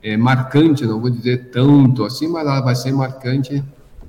é, 0.01 0.17
marcante, 0.17 0.85
não 0.85 0.99
vou 0.99 1.09
dizer 1.09 1.51
tanto 1.51 2.03
assim, 2.03 2.27
mas 2.27 2.45
ela 2.45 2.61
vai 2.61 2.75
ser 2.75 2.91
marcante 2.91 3.63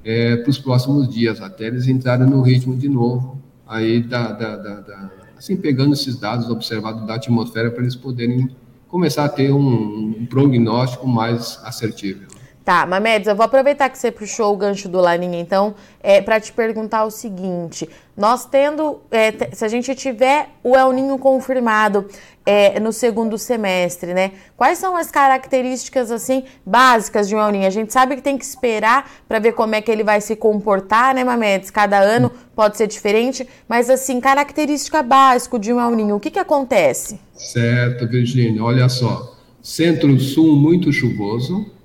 é, 0.05 0.37
para 0.37 0.51
os 0.51 0.59
próximos 0.59 1.09
dias, 1.09 1.41
até 1.41 1.67
eles 1.67 1.87
entrarem 1.87 2.27
no 2.27 2.43
ritmo 2.43 2.77
de 2.77 2.89
novo 2.89 3.41
aí 3.67 4.03
da, 4.03 4.33
da, 4.33 4.57
da, 4.57 4.81
da 4.81 5.22
assim, 5.43 5.57
pegando 5.57 5.93
esses 5.93 6.17
dados 6.17 6.49
observados 6.49 7.05
da 7.05 7.17
atmosfera 7.17 7.69
para 7.69 7.83
eles 7.83 7.97
poderem 7.97 8.49
começar 8.87 9.25
a 9.25 9.29
ter 9.29 9.51
um, 9.53 10.21
um 10.21 10.27
prognóstico 10.27 11.05
mais 11.05 11.59
assertivo. 11.65 12.21
Tá, 12.65 12.87
Mamedes, 12.87 13.27
eu 13.27 13.35
vou 13.35 13.45
aproveitar 13.45 13.91
que 13.91 13.99
você 13.99 14.13
puxou 14.13 14.55
o 14.55 14.57
gancho 14.57 14.89
do 14.89 15.01
Laninha, 15.01 15.41
então, 15.41 15.75
é, 16.01 16.21
para 16.21 16.39
te 16.39 16.53
perguntar 16.53 17.05
o 17.05 17.11
seguinte: 17.11 17.89
nós 18.17 18.45
tendo, 18.45 19.01
é, 19.11 19.33
se 19.53 19.65
a 19.65 19.69
gente 19.69 19.93
tiver 19.97 20.49
o 20.63 20.77
El 20.77 20.93
Ninho 20.93 21.19
confirmado 21.19 22.07
é, 22.47 22.79
no 22.79 22.93
segundo 22.93 23.37
semestre, 23.37 24.15
né? 24.15 24.31
Quais 24.57 24.79
são 24.79 24.97
as 24.97 25.11
características 25.11 26.13
assim 26.13 26.45
básicas 26.65 27.29
de 27.29 27.35
um 27.35 27.41
El 27.41 27.51
Ninho? 27.51 27.67
A 27.67 27.71
gente 27.71 27.93
sabe 27.93 28.15
que 28.15 28.23
tem 28.23 28.39
que 28.39 28.45
esperar 28.45 29.11
para 29.27 29.41
ver 29.41 29.55
como 29.55 29.75
é 29.75 29.81
que 29.81 29.91
ele 29.91 30.05
vai 30.05 30.21
se 30.21 30.37
comportar, 30.37 31.17
né, 31.17 31.25
Mamedes? 31.25 31.69
Cada 31.69 31.99
ano 31.99 32.31
pode 32.55 32.77
ser 32.77 32.87
diferente, 32.87 33.45
mas 33.69 33.91
assim, 33.91 34.21
característica 34.21 35.03
básica 35.03 35.59
de 35.59 35.73
um 35.73 35.81
El 35.81 35.97
Ninho, 35.97 36.15
o 36.15 36.21
que 36.21 36.31
que 36.31 36.39
acontece? 36.39 37.19
Certo, 37.35 38.07
Virginia. 38.07 38.63
Olha 38.63 38.89
só, 38.89 39.35
centro-sul 39.61 40.55
muito 40.55 40.93
chuvoso 40.93 41.82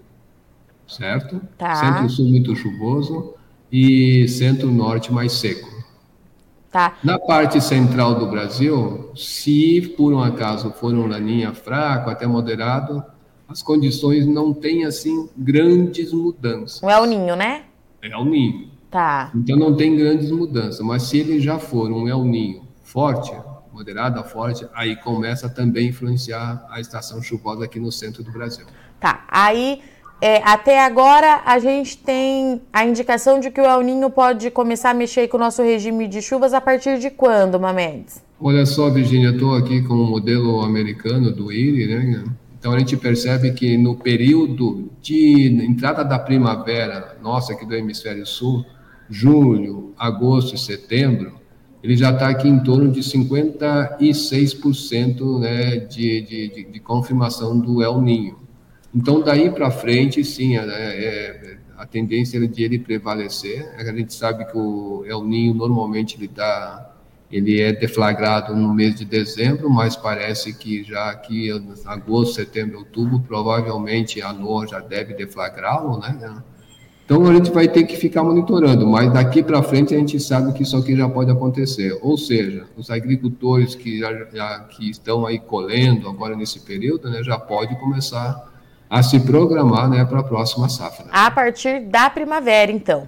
certo? 0.88 1.42
Tá. 1.58 1.76
Centro-sul 1.76 2.28
muito 2.28 2.56
chuvoso 2.56 3.34
e 3.72 4.28
centro-norte 4.28 5.12
mais 5.12 5.34
seco. 5.34 5.68
Tá. 6.72 6.98
Na 7.04 7.18
parte 7.18 7.62
central 7.62 8.16
do 8.16 8.28
Brasil, 8.28 9.12
se 9.16 9.94
por 9.98 10.14
um 10.14 10.22
acaso 10.22 10.72
for 10.72 10.94
um 10.94 11.08
laninha 11.08 11.54
fraco, 11.54 12.10
até 12.10 12.28
moderado, 12.28 13.04
as 13.48 13.62
condições 13.62 14.26
não 14.26 14.54
têm 14.54 14.86
assim 14.86 15.30
grandes 15.36 16.12
mudanças. 16.12 16.82
O 16.84 16.90
El 16.90 17.06
Ninho, 17.06 17.36
né? 17.36 17.64
É 18.02 18.16
o 18.16 18.26
Ninho. 18.26 18.70
Tá. 18.92 19.32
Então 19.36 19.58
não 19.58 19.76
tem 19.76 19.96
grandes 19.96 20.32
mudanças, 20.32 20.80
mas 20.82 21.04
se 21.04 21.20
ele 21.20 21.40
já 21.40 21.58
for 21.58 21.92
um 21.92 22.08
El 22.08 22.24
Ninho 22.24 22.68
forte, 22.84 23.34
moderado 23.72 24.20
a 24.20 24.24
forte, 24.24 24.68
aí 24.74 24.96
começa 24.96 25.50
também 25.50 25.88
a 25.88 25.90
influenciar 25.90 26.66
a 26.70 26.80
estação 26.80 27.22
chuvosa 27.22 27.66
aqui 27.66 27.80
no 27.80 27.92
centro 27.92 28.24
do 28.24 28.32
Brasil. 28.32 28.66
Tá. 29.00 29.26
Aí 29.30 29.82
é, 30.20 30.42
até 30.44 30.84
agora 30.84 31.42
a 31.46 31.60
gente 31.60 31.98
tem 31.98 32.62
a 32.74 32.86
indicação 32.86 33.40
de 33.40 33.52
que 33.52 33.62
o 33.62 33.66
El 33.66 33.82
Ninho 33.82 34.10
pode 34.10 34.50
começar 34.50 34.90
a 34.90 34.94
mexer 34.94 35.28
com 35.28 35.38
o 35.38 35.40
nosso 35.40 35.62
regime 35.62 36.08
de 36.08 36.22
chuvas 36.22 36.54
a 36.54 36.62
partir 36.62 37.00
de 37.00 37.12
quando, 37.12 37.60
Mamedes? 37.60 38.24
Olha 38.40 38.66
só, 38.66 38.90
Virginia, 38.90 39.30
estou 39.30 39.56
aqui 39.56 39.82
com 39.84 39.94
o 39.94 40.08
modelo 40.08 40.62
americano 40.62 41.32
do 41.32 41.52
IRI, 41.52 41.88
né? 41.88 42.24
Então 42.60 42.74
a 42.74 42.80
gente 42.80 42.98
percebe 42.98 43.52
que 43.52 43.78
no 43.78 43.96
período 43.96 44.90
de 45.02 45.48
entrada 45.64 46.04
da 46.04 46.18
primavera, 46.18 47.16
nossa 47.22 47.54
aqui 47.54 47.66
do 47.66 47.76
hemisfério 47.76 48.26
sul, 48.26 48.66
julho, 49.10 49.94
agosto 49.98 50.56
e 50.56 50.58
setembro, 50.58 51.38
ele 51.84 51.96
já 51.96 52.12
está 52.12 52.28
aqui 52.28 52.48
em 52.48 52.60
torno 52.60 52.92
de 52.92 53.02
56% 53.02 55.40
né, 55.40 55.78
de, 55.78 56.22
de, 56.22 56.50
de, 56.50 56.64
de 56.72 56.80
confirmação 56.80 57.60
do 57.60 57.84
El 57.84 58.02
Ninho. 58.02 58.47
Então, 58.98 59.22
daí 59.22 59.52
para 59.52 59.70
frente, 59.70 60.24
sim, 60.24 60.58
é, 60.58 60.64
é, 60.64 61.58
a 61.78 61.86
tendência 61.86 62.44
é 62.44 62.48
de 62.48 62.64
ele 62.64 62.80
prevalecer. 62.80 63.72
A 63.78 63.84
gente 63.84 64.12
sabe 64.12 64.44
que 64.46 64.58
o 64.58 65.06
El 65.06 65.24
Ninho 65.24 65.54
normalmente 65.54 66.18
ele 66.18 66.28
tá, 66.28 66.96
ele 67.32 67.62
é 67.62 67.72
deflagrado 67.72 68.56
no 68.56 68.74
mês 68.74 68.96
de 68.96 69.06
dezembro, 69.06 69.70
mas 69.70 69.96
parece 69.96 70.52
que 70.52 70.84
já 70.84 71.12
aqui 71.12 71.52
agosto, 71.86 72.34
setembro, 72.34 72.80
outubro, 72.80 73.20
provavelmente 73.20 74.20
a 74.20 74.34
NOAA 74.34 74.68
já 74.68 74.80
deve 74.80 75.14
deflagrá-lo, 75.14 76.00
né? 76.00 76.42
Então 77.06 77.24
a 77.28 77.34
gente 77.36 77.52
vai 77.52 77.68
ter 77.68 77.84
que 77.84 77.96
ficar 77.96 78.24
monitorando, 78.24 78.88
mas 78.88 79.14
daqui 79.14 79.44
para 79.44 79.62
frente 79.62 79.94
a 79.94 79.98
gente 80.00 80.20
sabe 80.20 80.52
que 80.54 80.64
isso 80.64 80.76
aqui 80.76 80.98
já 80.98 81.08
pode 81.08 81.30
acontecer. 81.30 81.96
Ou 82.02 82.18
seja, 82.18 82.66
os 82.76 82.90
agricultores 82.90 83.76
que 83.76 84.00
já, 84.00 84.12
já 84.34 84.60
que 84.62 84.90
estão 84.90 85.24
aí 85.24 85.38
colhendo 85.38 86.10
agora 86.10 86.36
nesse 86.36 86.62
período, 86.62 87.12
né, 87.12 87.24
já 87.24 87.38
pode 87.38 87.80
começar 87.80 88.57
a 88.90 89.04
se 89.04 89.20
programar 89.20 89.90
né, 89.90 90.04
para 90.06 90.20
a 90.20 90.24
próxima 90.24 90.70
safra. 90.70 91.06
A 91.12 91.30
partir 91.30 91.82
da 91.82 92.10
primavera, 92.10 92.72
então. 92.72 93.08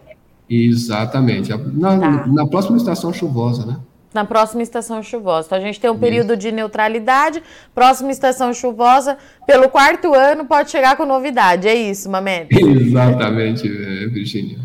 Exatamente. 0.49 1.51
Na, 1.51 1.99
tá. 1.99 2.27
na 2.27 2.47
próxima 2.47 2.77
estação 2.77 3.13
chuvosa, 3.13 3.65
né? 3.65 3.77
Na 4.11 4.25
próxima 4.25 4.63
estação 4.63 5.03
chuvosa. 5.03 5.45
Então, 5.45 5.57
a 5.59 5.61
gente 5.61 5.79
tem 5.79 5.89
um 5.89 5.99
período 5.99 6.33
Isso. 6.33 6.37
de 6.37 6.51
neutralidade, 6.51 7.43
próxima 7.75 8.11
estação 8.11 8.51
chuvosa, 8.51 9.17
pelo 9.45 9.69
quarto 9.69 10.15
ano 10.15 10.45
pode 10.45 10.71
chegar 10.71 10.97
com 10.97 11.05
novidade. 11.05 11.67
É 11.67 11.75
isso, 11.75 12.09
Mamedes? 12.09 12.57
Exatamente, 12.59 13.67
é, 13.67 14.07
Virginia. 14.07 14.57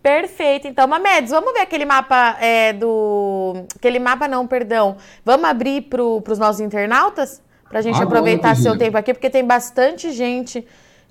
Perfeito. 0.00 0.68
Então, 0.68 0.86
Mamedes, 0.86 1.30
vamos 1.30 1.52
ver 1.52 1.60
aquele 1.60 1.84
mapa 1.84 2.36
é, 2.40 2.72
do. 2.72 3.64
Aquele 3.74 3.98
mapa 3.98 4.28
não, 4.28 4.46
perdão. 4.46 4.96
Vamos 5.24 5.44
abrir 5.44 5.82
para 5.82 6.02
os 6.02 6.38
nossos 6.38 6.60
internautas? 6.60 7.42
Para 7.72 7.78
a 7.78 7.82
gente 7.82 7.94
Agora, 7.94 8.18
aproveitar 8.18 8.54
seu 8.54 8.76
tempo 8.76 8.98
aqui, 8.98 9.14
porque 9.14 9.30
tem 9.30 9.46
bastante 9.46 10.12
gente 10.12 10.62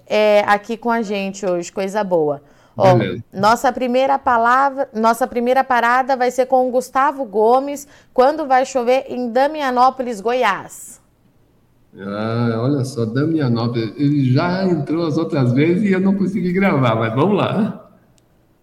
é, 0.06 0.44
aqui 0.46 0.78
com 0.78 0.92
a 0.92 1.02
gente 1.02 1.44
hoje, 1.44 1.72
coisa 1.72 2.04
boa. 2.04 2.40
Ó, 2.78 2.86
nossa 3.34 3.74
primeira 3.74 4.20
palavra, 4.20 4.88
nossa 4.94 5.26
primeira 5.26 5.64
parada 5.64 6.16
vai 6.16 6.30
ser 6.30 6.46
com 6.46 6.68
o 6.68 6.72
Gustavo 6.72 7.26
Gomes, 7.26 7.88
quando 8.14 8.46
vai 8.46 8.64
chover 8.64 9.06
em 9.08 9.32
Damianópolis, 9.32 10.22
Goiás. 10.22 11.02
Ah, 11.98 12.60
olha 12.60 12.86
só, 12.86 13.06
Damianópolis, 13.06 13.96
ele 13.98 14.32
já 14.32 14.64
entrou 14.64 15.08
as 15.08 15.18
outras 15.18 15.54
vezes 15.54 15.90
e 15.90 15.94
eu 15.94 16.00
não 16.00 16.16
consegui 16.16 16.54
gravar, 16.54 16.94
mas 16.94 17.16
vamos 17.16 17.36
lá. 17.36 17.90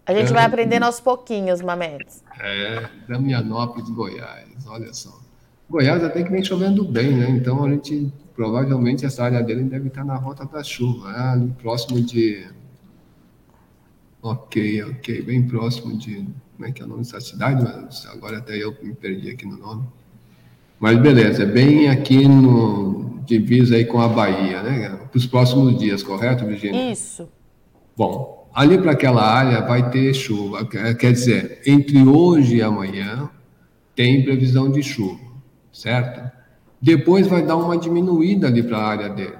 A 0.05 0.13
gente 0.13 0.31
é, 0.31 0.33
vai 0.33 0.45
aprendendo 0.45 0.83
aos 0.83 1.01
pouquinhos, 1.01 1.61
Mamedes. 1.61 2.23
É, 2.39 2.87
Damianópolis, 3.09 3.89
Goiás, 3.89 4.65
olha 4.67 4.93
só. 4.93 5.28
Goiás 5.69 6.03
até 6.03 6.23
que 6.23 6.31
vem 6.31 6.43
chovendo 6.43 6.83
bem, 6.83 7.15
né? 7.15 7.29
Então 7.29 7.63
a 7.63 7.69
gente 7.69 8.11
provavelmente 8.35 9.05
essa 9.05 9.23
área 9.23 9.43
dele 9.43 9.63
deve 9.63 9.89
estar 9.89 10.03
na 10.03 10.15
rota 10.15 10.43
da 10.43 10.63
chuva, 10.63 11.11
né? 11.11 11.19
ali 11.19 11.53
próximo 11.61 12.01
de. 12.01 12.43
Ok, 14.21 14.83
ok, 14.83 15.21
bem 15.21 15.47
próximo 15.47 15.95
de. 15.95 16.25
Como 16.55 16.67
é 16.67 16.71
que 16.71 16.81
é 16.81 16.85
o 16.85 16.87
nome 16.87 17.03
dessa 17.03 17.21
cidade? 17.21 17.63
Mas 17.63 18.07
agora 18.07 18.39
até 18.39 18.57
eu 18.57 18.75
me 18.81 18.95
perdi 18.95 19.29
aqui 19.29 19.45
no 19.45 19.57
nome. 19.57 19.83
Mas 20.79 20.97
beleza, 20.99 21.43
é 21.43 21.45
bem 21.45 21.87
aqui 21.87 22.27
no 22.27 23.19
divisa 23.25 23.75
aí 23.75 23.85
com 23.85 24.01
a 24.01 24.07
Bahia, 24.07 24.63
né? 24.63 24.89
Para 24.89 25.17
os 25.17 25.27
próximos 25.27 25.77
dias, 25.77 26.01
correto, 26.01 26.47
Virginia? 26.47 26.91
Isso. 26.91 27.29
Bom, 27.95 28.49
ali 28.55 28.75
para 28.79 28.93
aquela 28.93 29.21
área 29.21 29.61
vai 29.61 29.91
ter 29.91 30.15
chuva. 30.15 30.65
Quer 30.65 31.13
dizer, 31.13 31.61
entre 31.67 32.01
hoje 32.01 32.55
e 32.55 32.61
amanhã 32.63 33.29
tem 33.95 34.23
previsão 34.23 34.71
de 34.71 34.81
chuva 34.81 35.28
certo? 35.71 36.31
Depois 36.81 37.27
vai 37.27 37.45
dar 37.45 37.57
uma 37.57 37.77
diminuída 37.77 38.47
ali 38.47 38.63
para 38.63 38.77
a 38.77 38.87
área 38.87 39.09
dele. 39.09 39.37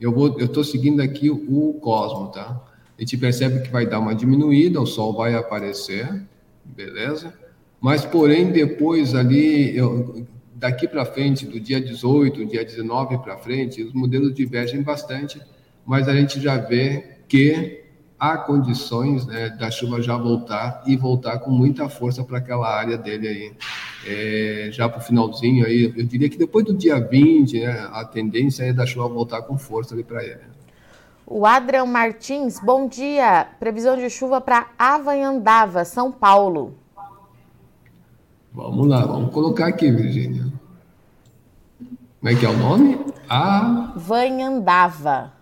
Eu 0.00 0.12
vou, 0.12 0.38
eu 0.38 0.46
estou 0.46 0.64
seguindo 0.64 1.00
aqui 1.00 1.30
o 1.30 1.74
Cosmo, 1.74 2.28
tá? 2.28 2.60
A 2.98 3.00
gente 3.00 3.16
percebe 3.16 3.60
que 3.60 3.70
vai 3.70 3.86
dar 3.86 3.98
uma 3.98 4.14
diminuída, 4.14 4.80
o 4.80 4.86
Sol 4.86 5.12
vai 5.12 5.34
aparecer, 5.34 6.22
beleza? 6.64 7.32
Mas, 7.80 8.04
porém, 8.04 8.52
depois 8.52 9.14
ali, 9.14 9.76
eu, 9.76 10.26
daqui 10.54 10.86
para 10.86 11.04
frente, 11.04 11.46
do 11.46 11.58
dia 11.58 11.80
18, 11.80 12.46
dia 12.46 12.64
19 12.64 13.18
para 13.18 13.36
frente, 13.38 13.82
os 13.82 13.92
modelos 13.92 14.32
divergem 14.32 14.82
bastante, 14.82 15.40
mas 15.84 16.06
a 16.06 16.14
gente 16.14 16.40
já 16.40 16.56
vê 16.56 17.18
que 17.26 17.82
há 18.18 18.38
condições 18.38 19.26
né, 19.26 19.50
da 19.50 19.68
chuva 19.68 20.00
já 20.00 20.16
voltar 20.16 20.84
e 20.86 20.96
voltar 20.96 21.40
com 21.40 21.50
muita 21.50 21.88
força 21.88 22.22
para 22.22 22.38
aquela 22.38 22.72
área 22.72 22.96
dele 22.96 23.26
aí. 23.26 23.52
É, 24.06 24.68
já 24.72 24.88
para 24.88 24.98
o 24.98 25.02
finalzinho 25.02 25.64
aí, 25.64 25.92
eu 25.96 26.04
diria 26.04 26.28
que 26.28 26.36
depois 26.36 26.64
do 26.64 26.74
dia 26.74 26.98
20, 26.98 27.60
né, 27.60 27.88
a 27.92 28.04
tendência 28.04 28.64
é 28.64 28.72
da 28.72 28.84
chuva 28.84 29.06
voltar 29.08 29.42
com 29.42 29.56
força 29.56 29.94
ali 29.94 30.02
para 30.02 30.24
ele. 30.24 30.40
O 31.24 31.46
Adrian 31.46 31.86
Martins, 31.86 32.58
bom 32.60 32.88
dia. 32.88 33.46
Previsão 33.60 33.96
de 33.96 34.10
chuva 34.10 34.40
para 34.40 34.66
Avanhandava, 34.78 35.84
São 35.84 36.10
Paulo. 36.10 36.74
Vamos 38.52 38.88
lá, 38.88 39.06
vamos 39.06 39.32
colocar 39.32 39.68
aqui, 39.68 39.88
Virgínia. 39.90 40.46
Como 42.20 42.32
é 42.32 42.34
que 42.34 42.44
é 42.44 42.48
o 42.48 42.56
nome? 42.56 42.98
Avanhandava. 43.28 45.32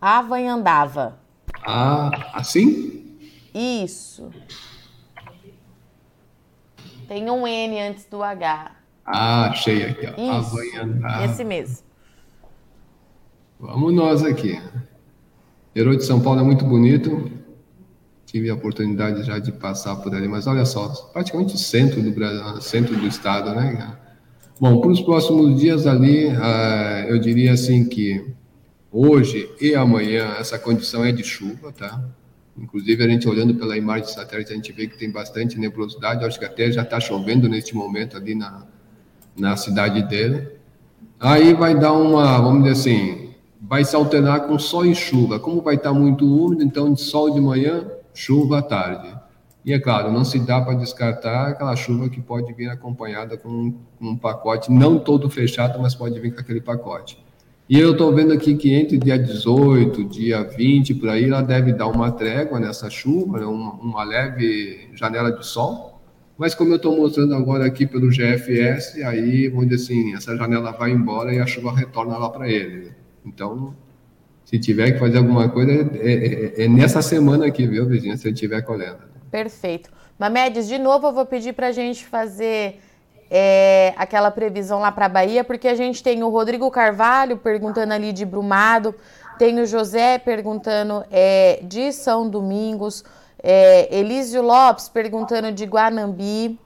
Avanhandava. 0.00 1.18
Ah, 1.66 2.10
assim? 2.34 3.16
Isso. 3.54 4.30
Tem 7.08 7.30
um 7.30 7.46
N 7.46 7.80
antes 7.80 8.06
do 8.06 8.22
H. 8.22 8.72
Ah, 9.04 9.50
achei 9.50 9.84
aqui, 9.84 10.06
ó. 10.06 10.40
Isso, 10.40 10.56
esse 11.24 11.44
mesmo. 11.44 11.78
Vamos 13.60 13.92
nós 13.94 14.24
aqui. 14.24 14.60
Herói 15.74 15.96
de 15.96 16.04
São 16.04 16.20
Paulo 16.20 16.40
é 16.40 16.42
muito 16.42 16.64
bonito. 16.64 17.30
Tive 18.26 18.50
a 18.50 18.54
oportunidade 18.54 19.22
já 19.22 19.38
de 19.38 19.52
passar 19.52 19.96
por 19.96 20.14
ali, 20.14 20.26
mas 20.26 20.46
olha 20.46 20.64
só, 20.64 20.88
praticamente 21.12 21.58
centro 21.58 22.02
do 22.02 22.10
Brasil, 22.10 22.60
centro 22.60 22.96
do 22.96 23.06
estado, 23.06 23.54
né? 23.54 23.96
Bom, 24.60 24.80
para 24.80 24.90
os 24.90 25.00
próximos 25.00 25.60
dias 25.60 25.86
ali, 25.86 26.26
uh, 26.26 27.08
eu 27.08 27.18
diria 27.18 27.52
assim 27.52 27.84
que 27.84 28.34
Hoje 28.96 29.50
e 29.60 29.74
amanhã 29.74 30.36
essa 30.38 30.56
condição 30.56 31.04
é 31.04 31.10
de 31.10 31.24
chuva, 31.24 31.72
tá? 31.72 32.00
Inclusive 32.56 33.02
a 33.02 33.08
gente 33.08 33.28
olhando 33.28 33.54
pela 33.54 33.76
imagem 33.76 34.04
de 34.04 34.12
satélite 34.12 34.52
a 34.52 34.56
gente 34.56 34.72
vê 34.72 34.86
que 34.86 34.96
tem 34.96 35.10
bastante 35.10 35.58
nebulosidade. 35.58 36.24
Acho 36.24 36.38
que 36.38 36.44
até 36.44 36.70
já 36.70 36.82
está 36.82 37.00
chovendo 37.00 37.48
neste 37.48 37.74
momento 37.74 38.16
ali 38.16 38.34
na, 38.34 38.66
na 39.36 39.56
cidade 39.56 40.02
dele. 40.02 40.48
Aí 41.18 41.52
vai 41.54 41.78
dar 41.78 41.92
uma, 41.92 42.38
vamos 42.38 42.64
dizer 42.64 42.72
assim, 42.72 43.34
vai 43.60 43.84
se 43.84 43.96
alternar 43.96 44.40
com 44.40 44.58
sol 44.58 44.86
e 44.86 44.94
chuva. 44.94 45.40
Como 45.40 45.62
vai 45.62 45.74
estar 45.74 45.92
tá 45.92 45.98
muito 45.98 46.24
úmido, 46.26 46.62
então 46.62 46.94
sol 46.96 47.30
de 47.30 47.40
manhã, 47.40 47.90
chuva 48.12 48.58
à 48.58 48.62
tarde. 48.62 49.14
E 49.64 49.72
é 49.72 49.78
claro, 49.78 50.12
não 50.12 50.24
se 50.24 50.38
dá 50.38 50.60
para 50.60 50.74
descartar 50.74 51.48
aquela 51.48 51.74
chuva 51.74 52.10
que 52.10 52.20
pode 52.20 52.52
vir 52.52 52.68
acompanhada 52.68 53.38
com 53.38 53.74
um 53.98 54.14
pacote, 54.14 54.70
não 54.70 54.98
todo 54.98 55.30
fechado, 55.30 55.80
mas 55.80 55.94
pode 55.94 56.20
vir 56.20 56.34
com 56.34 56.40
aquele 56.40 56.60
pacote. 56.60 57.23
E 57.66 57.78
eu 57.78 57.92
estou 57.92 58.14
vendo 58.14 58.32
aqui 58.32 58.54
que 58.56 58.74
entre 58.74 58.98
dia 58.98 59.18
18, 59.18 60.04
dia 60.04 60.44
20, 60.44 60.94
por 60.94 61.08
aí, 61.08 61.24
ela 61.24 61.40
deve 61.40 61.72
dar 61.72 61.86
uma 61.86 62.12
trégua 62.12 62.60
nessa 62.60 62.90
chuva, 62.90 63.40
né? 63.40 63.46
uma, 63.46 63.72
uma, 63.72 64.04
leve 64.04 64.90
janela 64.92 65.32
de 65.32 65.46
sol. 65.46 65.98
Mas 66.36 66.54
como 66.54 66.72
eu 66.72 66.76
estou 66.76 66.94
mostrando 66.94 67.34
agora 67.34 67.64
aqui 67.64 67.86
pelo 67.86 68.10
GFS, 68.10 69.02
aí, 69.02 69.48
vamos 69.48 69.68
dizer 69.68 69.82
assim, 69.82 70.14
essa 70.14 70.36
janela 70.36 70.72
vai 70.72 70.90
embora 70.90 71.32
e 71.32 71.38
a 71.38 71.46
chuva 71.46 71.74
retorna 71.74 72.18
lá 72.18 72.28
para 72.28 72.50
ele. 72.50 72.92
Então, 73.24 73.74
se 74.44 74.58
tiver 74.58 74.92
que 74.92 74.98
fazer 74.98 75.18
alguma 75.18 75.48
coisa, 75.48 75.72
é, 75.72 76.12
é, 76.60 76.64
é 76.64 76.68
nessa 76.68 77.00
semana 77.00 77.46
aqui, 77.46 77.66
viu, 77.66 77.86
vizinha, 77.86 78.16
se 78.18 78.26
ele 78.26 78.34
estiver 78.34 78.60
colhendo. 78.60 78.98
Perfeito. 79.30 79.90
Mamedes, 80.18 80.68
de 80.68 80.76
novo 80.76 81.06
eu 81.06 81.12
vou 81.14 81.24
pedir 81.24 81.54
para 81.54 81.68
a 81.68 81.72
gente 81.72 82.04
fazer 82.04 82.78
é, 83.36 83.92
aquela 83.96 84.30
previsão 84.30 84.78
lá 84.78 84.92
para 84.92 85.06
a 85.06 85.08
Bahia, 85.08 85.42
porque 85.42 85.66
a 85.66 85.74
gente 85.74 86.02
tem 86.02 86.22
o 86.22 86.28
Rodrigo 86.28 86.70
Carvalho 86.70 87.36
perguntando 87.36 87.92
ali 87.92 88.12
de 88.12 88.24
Brumado, 88.24 88.94
tem 89.38 89.58
o 89.58 89.66
José 89.66 90.18
perguntando 90.18 91.04
é, 91.10 91.58
de 91.62 91.92
São 91.92 92.30
Domingos, 92.30 93.02
É, 93.46 93.88
Elísio 93.94 94.40
Lopes 94.40 94.88
perguntando 94.88 95.52
de 95.52 95.66
Guanambi. 95.66 96.58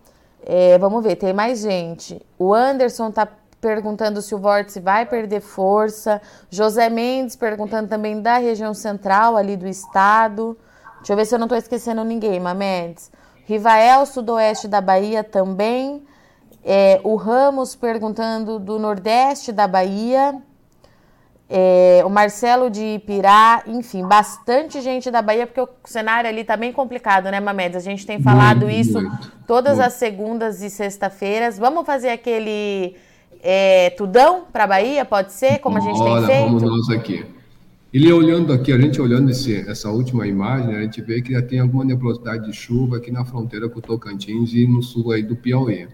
É, 0.46 0.78
vamos 0.78 1.02
ver, 1.02 1.16
tem 1.16 1.32
mais 1.32 1.60
gente. 1.60 2.24
O 2.38 2.54
Anderson 2.54 3.10
tá 3.10 3.26
perguntando 3.60 4.22
se 4.22 4.32
o 4.32 4.38
vórtice 4.38 4.78
vai 4.78 5.04
perder 5.04 5.40
força. 5.40 6.22
José 6.48 6.88
Mendes 6.88 7.34
perguntando 7.34 7.88
também 7.88 8.22
da 8.22 8.38
região 8.38 8.72
central 8.74 9.36
ali 9.36 9.56
do 9.56 9.66
estado. 9.66 10.56
Deixa 10.98 11.12
eu 11.12 11.16
ver 11.16 11.26
se 11.26 11.34
eu 11.34 11.38
não 11.40 11.46
estou 11.46 11.58
esquecendo 11.58 12.04
ninguém, 12.04 12.38
Mamedes. 12.38 13.10
Rivael, 13.44 14.06
sudoeste 14.06 14.68
da 14.68 14.80
Bahia 14.80 15.24
também. 15.24 16.06
É, 16.64 17.00
o 17.04 17.16
Ramos 17.16 17.74
perguntando 17.74 18.58
do 18.58 18.78
nordeste 18.78 19.52
da 19.52 19.66
Bahia. 19.66 20.40
É, 21.50 22.02
o 22.04 22.10
Marcelo 22.10 22.68
de 22.68 22.96
Ipirá, 22.96 23.62
enfim, 23.66 24.06
bastante 24.06 24.82
gente 24.82 25.10
da 25.10 25.22
Bahia, 25.22 25.46
porque 25.46 25.62
o 25.62 25.68
cenário 25.86 26.28
ali 26.28 26.44
tá 26.44 26.58
bem 26.58 26.70
complicado, 26.70 27.30
né, 27.30 27.40
Mamedes? 27.40 27.78
A 27.78 27.80
gente 27.80 28.04
tem 28.04 28.20
falado 28.20 28.66
muito, 28.66 28.78
isso 28.78 29.00
muito, 29.00 29.32
todas 29.46 29.76
muito. 29.76 29.86
as 29.86 29.94
segundas 29.94 30.60
e 30.60 30.68
sexta-feiras. 30.68 31.58
Vamos 31.58 31.86
fazer 31.86 32.10
aquele 32.10 32.96
é, 33.42 33.88
tudão 33.96 34.44
para 34.52 34.66
Bahia, 34.66 35.06
pode 35.06 35.32
ser, 35.32 35.58
como 35.60 35.78
a 35.78 35.80
gente 35.80 35.98
tem 35.98 36.26
feito? 36.26 36.44
Vamos 36.44 36.62
nós 36.62 36.90
aqui. 36.90 37.24
Ele 37.92 38.12
olhando 38.12 38.52
aqui, 38.52 38.70
a 38.70 38.78
gente 38.78 39.00
olhando 39.00 39.30
esse, 39.30 39.66
essa 39.66 39.88
última 39.90 40.26
imagem, 40.26 40.76
a 40.76 40.82
gente 40.82 41.00
vê 41.00 41.22
que 41.22 41.32
já 41.32 41.40
tem 41.40 41.58
alguma 41.58 41.82
nebulosidade 41.82 42.44
de 42.44 42.52
chuva 42.52 42.98
aqui 42.98 43.10
na 43.10 43.24
fronteira 43.24 43.66
com 43.70 43.78
o 43.78 43.82
Tocantins 43.82 44.52
e 44.52 44.66
no 44.66 44.82
sul 44.82 45.12
aí 45.12 45.22
do 45.22 45.34
Piauí. 45.34 45.88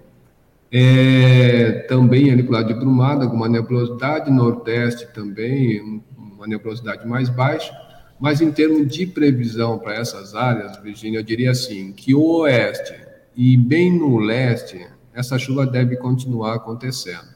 É, 0.76 1.84
também 1.86 2.32
ali 2.32 2.42
para 2.42 2.54
lado 2.54 2.66
de 2.66 2.74
Brumada, 2.74 3.22
alguma 3.22 3.48
nebulosidade, 3.48 4.28
Nordeste 4.28 5.06
também, 5.14 6.02
uma 6.18 6.48
nebulosidade 6.48 7.06
mais 7.06 7.28
baixa, 7.28 7.72
mas 8.18 8.40
em 8.40 8.50
termos 8.50 8.88
de 8.88 9.06
previsão 9.06 9.78
para 9.78 9.94
essas 9.94 10.34
áreas, 10.34 10.76
Virginia, 10.82 11.20
eu 11.20 11.22
diria 11.22 11.52
assim, 11.52 11.92
que 11.92 12.12
o 12.12 12.38
Oeste 12.38 12.92
e 13.36 13.56
bem 13.56 13.96
no 13.96 14.18
Leste, 14.18 14.84
essa 15.14 15.38
chuva 15.38 15.64
deve 15.64 15.96
continuar 15.96 16.56
acontecendo. 16.56 17.34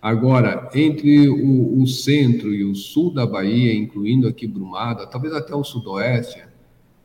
Agora, 0.00 0.70
entre 0.74 1.28
o, 1.28 1.82
o, 1.82 1.86
centro 1.86 2.54
e 2.54 2.64
o 2.64 2.74
sul 2.74 3.12
da 3.12 3.26
Bahia, 3.26 3.74
incluindo 3.74 4.26
aqui 4.26 4.46
Brumada, 4.46 5.06
talvez 5.06 5.34
até 5.34 5.54
o 5.54 5.62
sudoeste, 5.62 6.42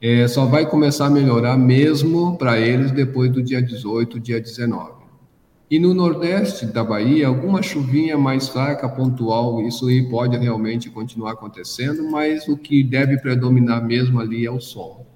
é, 0.02 0.26
só 0.30 0.46
vai 0.46 0.66
começar 0.66 1.08
a 1.08 1.10
melhorar 1.10 1.58
mesmo 1.58 2.38
para 2.38 2.58
eles 2.58 2.90
depois 2.92 3.30
do 3.30 3.44
dia 3.44 3.62
18, 3.62 4.18
dia 4.18 4.40
19. 4.40 5.03
E 5.70 5.80
no 5.80 5.94
nordeste 5.94 6.66
da 6.66 6.84
Bahia, 6.84 7.28
alguma 7.28 7.62
chuvinha 7.64 8.18
mais 8.18 8.48
fraca, 8.48 8.88
pontual, 8.88 9.62
isso 9.62 9.88
aí 9.88 10.08
pode 10.08 10.38
realmente 10.38 10.90
continuar 10.90 11.32
acontecendo, 11.32 12.04
mas 12.12 12.48
o 12.48 12.56
que 12.58 12.84
deve 12.84 13.18
predominar 13.18 13.84
mesmo 13.84 14.20
ali 14.20 14.46
é 14.46 14.52
o 14.52 14.60
sol. 14.60 15.08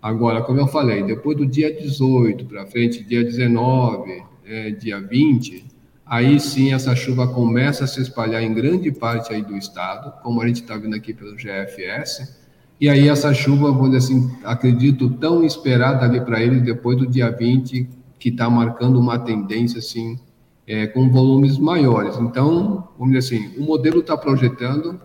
Agora, 0.00 0.42
como 0.42 0.58
eu 0.58 0.66
falei, 0.66 1.04
depois 1.04 1.36
do 1.36 1.46
dia 1.46 1.72
18 1.72 2.46
para 2.46 2.66
frente, 2.66 3.04
dia 3.04 3.22
19, 3.22 4.24
é, 4.44 4.70
dia 4.70 5.00
20, 5.00 5.64
aí 6.04 6.40
sim 6.40 6.74
essa 6.74 6.96
chuva 6.96 7.28
começa 7.28 7.84
a 7.84 7.86
se 7.86 8.00
espalhar 8.02 8.42
em 8.42 8.52
grande 8.52 8.90
parte 8.90 9.32
aí 9.32 9.42
do 9.42 9.56
estado, 9.56 10.12
como 10.22 10.42
a 10.42 10.48
gente 10.48 10.62
está 10.62 10.76
vendo 10.76 10.96
aqui 10.96 11.14
pelo 11.14 11.36
GFS, 11.36 12.36
e 12.80 12.88
aí 12.88 13.08
essa 13.08 13.32
chuva, 13.32 13.70
vamos 13.70 13.92
dizer 13.92 13.98
assim, 13.98 14.36
acredito 14.42 15.08
tão 15.10 15.44
esperada 15.44 16.04
ali 16.04 16.20
para 16.20 16.42
eles 16.42 16.62
depois 16.62 16.98
do 16.98 17.06
dia 17.06 17.30
20, 17.30 17.88
que 18.22 18.28
está 18.28 18.48
marcando 18.48 19.00
uma 19.00 19.18
tendência 19.18 19.80
assim, 19.80 20.16
é, 20.64 20.86
com 20.86 21.10
volumes 21.10 21.58
maiores. 21.58 22.16
Então, 22.18 22.88
vamos 22.96 23.12
dizer 23.12 23.36
assim, 23.36 23.58
o 23.58 23.64
modelo 23.64 23.98
está 23.98 24.16
projetando 24.16 25.00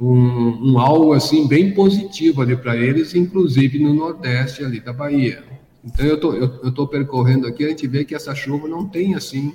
um, 0.00 0.72
um, 0.72 0.78
algo 0.78 1.12
assim 1.12 1.46
bem 1.46 1.74
positivo 1.74 2.40
ali 2.40 2.56
para 2.56 2.74
eles, 2.74 3.14
inclusive 3.14 3.78
no 3.78 3.92
Nordeste 3.92 4.64
ali 4.64 4.80
da 4.80 4.94
Bahia. 4.94 5.44
Então 5.84 6.06
eu 6.06 6.18
tô, 6.18 6.32
eu, 6.32 6.72
tô 6.72 6.88
percorrendo 6.88 7.46
aqui, 7.46 7.66
a 7.66 7.68
gente 7.68 7.86
vê 7.86 8.02
que 8.02 8.14
essa 8.14 8.34
chuva 8.34 8.66
não 8.66 8.88
tem 8.88 9.14
assim 9.14 9.52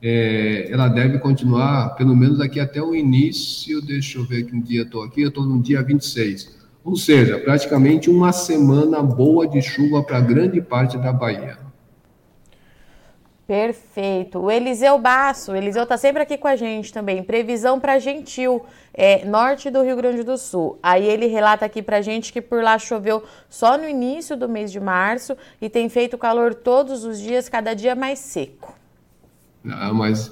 é, 0.00 0.72
ela 0.72 0.88
deve 0.88 1.18
continuar 1.18 1.96
pelo 1.96 2.16
menos 2.16 2.40
aqui 2.40 2.58
até 2.58 2.80
o 2.80 2.94
início, 2.94 3.82
deixa 3.82 4.18
eu 4.18 4.24
ver 4.24 4.44
que 4.44 4.58
dia 4.58 4.82
estou 4.82 5.02
aqui, 5.02 5.20
eu 5.20 5.28
estou 5.28 5.44
no 5.44 5.60
dia 5.60 5.82
26. 5.82 6.56
Ou 6.82 6.96
seja, 6.96 7.38
praticamente 7.38 8.08
uma 8.08 8.32
semana 8.32 9.02
boa 9.02 9.46
de 9.46 9.60
chuva 9.60 10.02
para 10.02 10.18
grande 10.20 10.62
parte 10.62 10.96
da 10.96 11.12
Bahia. 11.12 11.67
Perfeito. 13.48 14.40
O 14.40 14.50
Eliseu 14.50 14.98
Basso, 14.98 15.52
o 15.52 15.56
Eliseu 15.56 15.84
está 15.84 15.96
sempre 15.96 16.22
aqui 16.22 16.36
com 16.36 16.46
a 16.46 16.54
gente 16.54 16.92
também. 16.92 17.22
Previsão 17.22 17.80
para 17.80 17.98
Gentil, 17.98 18.62
é, 18.92 19.24
norte 19.24 19.70
do 19.70 19.82
Rio 19.82 19.96
Grande 19.96 20.22
do 20.22 20.36
Sul. 20.36 20.78
Aí 20.82 21.06
ele 21.06 21.28
relata 21.28 21.64
aqui 21.64 21.80
para 21.80 21.96
a 21.96 22.02
gente 22.02 22.30
que 22.30 22.42
por 22.42 22.62
lá 22.62 22.78
choveu 22.78 23.24
só 23.48 23.78
no 23.78 23.88
início 23.88 24.36
do 24.36 24.50
mês 24.50 24.70
de 24.70 24.78
março 24.78 25.34
e 25.62 25.70
tem 25.70 25.88
feito 25.88 26.18
calor 26.18 26.54
todos 26.54 27.04
os 27.04 27.18
dias, 27.18 27.48
cada 27.48 27.72
dia 27.72 27.94
mais 27.94 28.18
seco. 28.18 28.76
Ah, 29.66 29.94
mas 29.94 30.30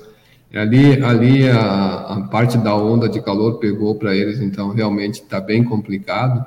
ali, 0.53 1.03
ali 1.03 1.49
a, 1.49 2.01
a 2.01 2.29
parte 2.31 2.59
da 2.59 2.77
onda 2.77 3.09
de 3.09 3.23
calor 3.23 3.59
pegou 3.59 3.95
para 3.95 4.15
eles, 4.15 4.43
então 4.43 4.75
realmente 4.75 5.23
está 5.23 5.41
bem 5.41 5.65
complicado. 5.65 6.45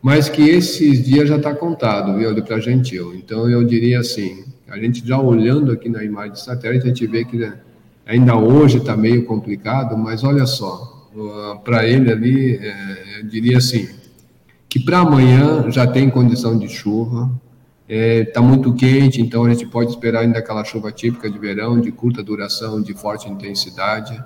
Mas 0.00 0.28
que 0.28 0.48
esses 0.48 1.04
dias 1.04 1.28
já 1.28 1.38
está 1.38 1.52
contado, 1.52 2.16
viu, 2.16 2.40
para 2.44 2.60
Gentil. 2.60 3.16
Então 3.16 3.50
eu 3.50 3.64
diria 3.64 3.98
assim, 3.98 4.44
a 4.74 4.78
gente 4.78 5.06
já 5.06 5.18
olhando 5.18 5.70
aqui 5.70 5.88
na 5.88 6.02
imagem 6.02 6.32
de 6.32 6.40
satélite, 6.40 6.84
a 6.84 6.88
gente 6.88 7.06
vê 7.06 7.24
que 7.24 7.36
né, 7.36 7.58
ainda 8.04 8.36
hoje 8.36 8.78
está 8.78 8.96
meio 8.96 9.24
complicado, 9.24 9.96
mas 9.96 10.24
olha 10.24 10.46
só, 10.46 11.08
para 11.64 11.86
ele 11.86 12.10
ali, 12.10 12.56
é, 12.56 13.20
eu 13.20 13.26
diria 13.28 13.58
assim, 13.58 13.88
que 14.68 14.80
para 14.80 14.98
amanhã 14.98 15.70
já 15.70 15.86
tem 15.86 16.10
condição 16.10 16.58
de 16.58 16.68
chuva, 16.68 17.30
Está 17.86 17.94
é, 17.94 18.24
tá 18.24 18.40
muito 18.40 18.72
quente, 18.72 19.20
então 19.20 19.44
a 19.44 19.50
gente 19.50 19.66
pode 19.66 19.90
esperar 19.90 20.20
ainda 20.20 20.38
aquela 20.38 20.64
chuva 20.64 20.90
típica 20.90 21.30
de 21.30 21.38
verão, 21.38 21.78
de 21.78 21.92
curta 21.92 22.22
duração, 22.22 22.80
de 22.80 22.94
forte 22.94 23.28
intensidade, 23.28 24.18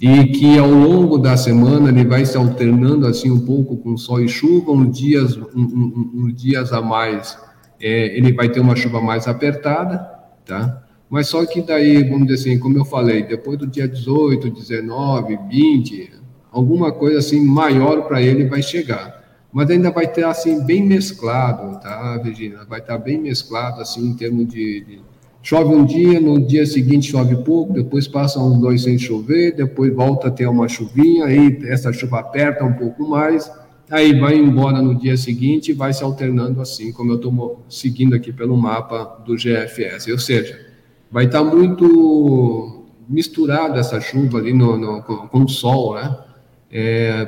e 0.00 0.24
que 0.28 0.58
ao 0.58 0.70
longo 0.70 1.18
da 1.18 1.36
semana 1.36 1.90
ele 1.90 2.06
vai 2.06 2.24
se 2.24 2.38
alternando 2.38 3.06
assim 3.06 3.30
um 3.30 3.40
pouco 3.40 3.76
com 3.76 3.98
sol 3.98 4.22
e 4.22 4.28
chuva, 4.28 4.72
uns 4.72 4.98
dias, 4.98 5.36
um, 5.36 5.50
um, 5.54 6.10
uns 6.14 6.34
dias 6.34 6.72
a 6.72 6.80
mais 6.80 7.38
é, 7.80 8.16
ele 8.16 8.32
vai 8.32 8.48
ter 8.48 8.60
uma 8.60 8.76
chuva 8.76 9.00
mais 9.00 9.26
apertada, 9.26 9.98
tá? 10.44 10.82
Mas 11.08 11.28
só 11.28 11.44
que 11.46 11.62
daí, 11.62 12.02
vamos 12.02 12.26
dizer 12.26 12.50
assim, 12.50 12.58
como 12.58 12.76
eu 12.78 12.84
falei, 12.84 13.22
depois 13.22 13.58
do 13.58 13.66
dia 13.66 13.86
18, 13.86 14.50
19, 14.50 15.38
20, 15.48 16.10
alguma 16.50 16.90
coisa 16.92 17.18
assim 17.18 17.40
maior 17.40 18.02
para 18.02 18.20
ele 18.20 18.46
vai 18.46 18.62
chegar 18.62 19.16
mas 19.56 19.70
ainda 19.70 19.90
vai 19.90 20.06
ter 20.06 20.22
assim 20.22 20.62
bem 20.66 20.84
mesclado, 20.84 21.80
tá, 21.80 22.20
Virginia? 22.22 22.58
Vai 22.68 22.78
estar 22.78 22.98
tá 22.98 23.02
bem 23.02 23.18
mesclado 23.18 23.80
assim 23.80 24.08
em 24.08 24.14
termos 24.14 24.46
de, 24.48 24.80
de, 24.80 25.00
chove 25.42 25.74
um 25.74 25.82
dia, 25.82 26.20
no 26.20 26.38
dia 26.46 26.66
seguinte 26.66 27.10
chove 27.10 27.36
pouco, 27.36 27.72
depois 27.72 28.06
passa 28.06 28.38
uns 28.38 28.60
dois 28.60 28.82
sem 28.82 28.98
chover, 28.98 29.54
depois 29.56 29.94
volta 29.94 30.28
a 30.28 30.30
ter 30.30 30.46
uma 30.46 30.68
chuvinha, 30.68 31.24
aí 31.24 31.58
essa 31.68 31.90
chuva 31.90 32.20
aperta 32.20 32.66
um 32.66 32.74
pouco 32.74 33.08
mais, 33.08 33.50
aí 33.90 34.18
vai 34.18 34.36
embora 34.36 34.80
no 34.80 34.94
dia 34.94 35.16
seguinte 35.16 35.70
e 35.70 35.74
vai 35.74 35.92
se 35.92 36.02
alternando 36.02 36.60
assim, 36.60 36.92
como 36.92 37.12
eu 37.12 37.16
estou 37.16 37.64
seguindo 37.68 38.14
aqui 38.14 38.32
pelo 38.32 38.56
mapa 38.56 39.22
do 39.24 39.36
GFS. 39.36 40.08
Ou 40.10 40.18
seja, 40.18 40.58
vai 41.10 41.26
estar 41.26 41.42
tá 41.42 41.44
muito 41.44 42.84
misturada 43.08 43.78
essa 43.78 44.00
chuva 44.00 44.38
ali 44.38 44.52
no, 44.52 44.76
no 44.76 45.02
com, 45.02 45.28
com 45.28 45.44
o 45.44 45.48
sol, 45.48 45.94
né? 45.94 46.16
é, 46.70 47.24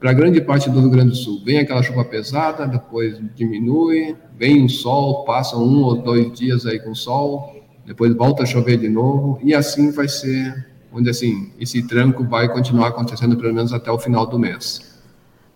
para 0.00 0.12
grande 0.12 0.40
parte 0.40 0.70
do 0.70 0.80
Rio 0.80 0.90
Grande 0.90 1.10
do 1.10 1.16
Sul. 1.16 1.40
Vem 1.44 1.58
aquela 1.58 1.82
chuva 1.82 2.04
pesada, 2.04 2.66
depois 2.66 3.20
diminui, 3.34 4.16
vem 4.36 4.64
o 4.64 4.68
sol, 4.68 5.24
passa 5.24 5.56
um 5.56 5.82
ou 5.82 5.96
dois 5.96 6.32
dias 6.32 6.66
aí 6.66 6.78
com 6.78 6.94
sol, 6.94 7.62
depois 7.86 8.14
volta 8.14 8.42
a 8.42 8.46
chover 8.46 8.78
de 8.78 8.88
novo, 8.88 9.38
e 9.42 9.54
assim 9.54 9.90
vai 9.90 10.08
ser, 10.08 10.66
onde 10.92 11.08
assim, 11.08 11.52
esse 11.60 11.86
tranco 11.86 12.24
vai 12.24 12.48
continuar 12.48 12.88
acontecendo 12.88 13.36
pelo 13.36 13.54
menos 13.54 13.72
até 13.72 13.90
o 13.90 13.98
final 13.98 14.26
do 14.26 14.38
mês. 14.38 14.87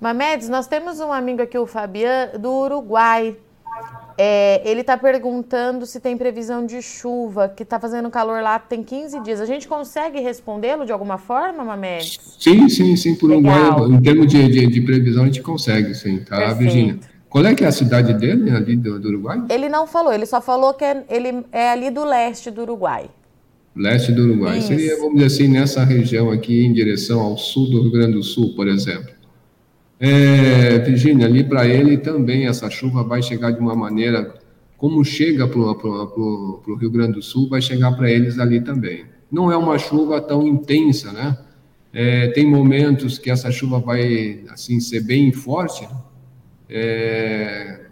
Mamedes, 0.03 0.49
nós 0.49 0.67
temos 0.67 0.99
um 0.99 1.13
amigo 1.13 1.43
aqui, 1.43 1.57
o 1.57 1.65
Fabian, 1.65 2.31
do 2.37 2.51
Uruguai. 2.51 3.37
É, 4.19 4.61
ele 4.69 4.81
está 4.81 4.99
perguntando 4.99 5.87
se 5.87 6.01
tem 6.01 6.17
previsão 6.17 6.67
de 6.67 6.83
chuva, 6.83 7.49
que 7.49 7.63
está 7.63 7.79
fazendo 7.79 8.11
calor 8.11 8.43
lá 8.43 8.59
tem 8.59 8.83
15 8.83 9.21
dias. 9.21 9.41
A 9.41 9.47
gente 9.47 9.69
consegue 9.69 10.19
respondê-lo 10.19 10.85
de 10.85 10.91
alguma 10.91 11.19
forma, 11.19 11.63
Mamed? 11.63 12.19
Sim, 12.37 12.69
sim, 12.69 12.97
sim. 12.97 13.15
Por 13.15 13.31
Legal. 13.31 13.83
um, 13.83 13.95
em 13.95 14.03
termos 14.03 14.27
de, 14.27 14.49
de, 14.49 14.67
de, 14.67 14.81
previsão, 14.81 15.23
a 15.23 15.27
gente 15.27 15.41
consegue, 15.41 15.95
sim, 15.95 16.19
tá. 16.19 16.53
Virginia? 16.53 16.99
Qual 17.31 17.47
é 17.47 17.55
que 17.55 17.63
é 17.63 17.69
a 17.69 17.73
cidade 17.73 18.13
dele, 18.15 18.51
ali 18.51 18.75
do, 18.75 18.99
do, 18.99 19.09
Uruguai? 19.09 19.45
Ele 19.49 19.69
não 19.69 19.87
falou, 19.87 20.13
ele 20.13 20.27
só 20.27 20.41
falou 20.41 20.75
que 20.75 20.85
é, 20.85 21.05
ele 21.09 21.45
é 21.53 21.71
ali 21.71 21.93
do 21.93 22.05
leste 22.05 22.51
do 22.51 22.63
Uruguai. 22.63 23.09
Leste 23.77 24.11
do 24.11 24.25
Uruguai. 24.25 24.59
Isso. 24.59 24.67
Seria, 24.67 24.97
vamos 24.97 25.15
dizer 25.15 25.27
assim, 25.27 25.47
nessa 25.47 25.85
região 25.85 26.29
aqui, 26.29 26.67
em 26.67 26.73
direção 26.73 27.21
ao 27.21 27.39
sul 27.39 27.71
do 27.71 27.83
Rio 27.83 27.93
Grande 27.93 28.15
do 28.15 28.23
Sul, 28.25 28.53
por 28.57 28.67
exemplo. 28.67 29.22
É, 30.05 30.81
Virginia, 30.81 31.27
ali 31.27 31.45
para 31.45 31.65
ele 31.65 31.97
também 31.97 32.49
essa 32.49 32.69
chuva 32.69 33.05
vai 33.05 33.23
chegar 33.23 33.53
de 33.53 33.61
uma 33.61 33.77
maneira, 33.77 34.35
como 34.77 35.05
chega 35.05 35.47
para 35.47 35.61
o 35.61 36.77
Rio 36.77 36.91
Grande 36.91 37.13
do 37.13 37.23
Sul, 37.23 37.49
vai 37.49 37.63
chegar 37.63 37.93
para 37.93 38.11
eles 38.11 38.37
ali 38.41 38.61
também. 38.61 39.05
Não 39.31 39.53
é 39.53 39.57
uma 39.57 39.79
chuva 39.79 40.21
tão 40.21 40.45
intensa, 40.45 41.13
né? 41.13 41.39
É, 41.93 42.27
tem 42.29 42.45
momentos 42.45 43.17
que 43.17 43.31
essa 43.31 43.53
chuva 43.53 43.79
vai 43.79 44.41
assim 44.49 44.81
ser 44.81 45.05
bem 45.05 45.31
forte, 45.31 45.89
é, 46.69 47.83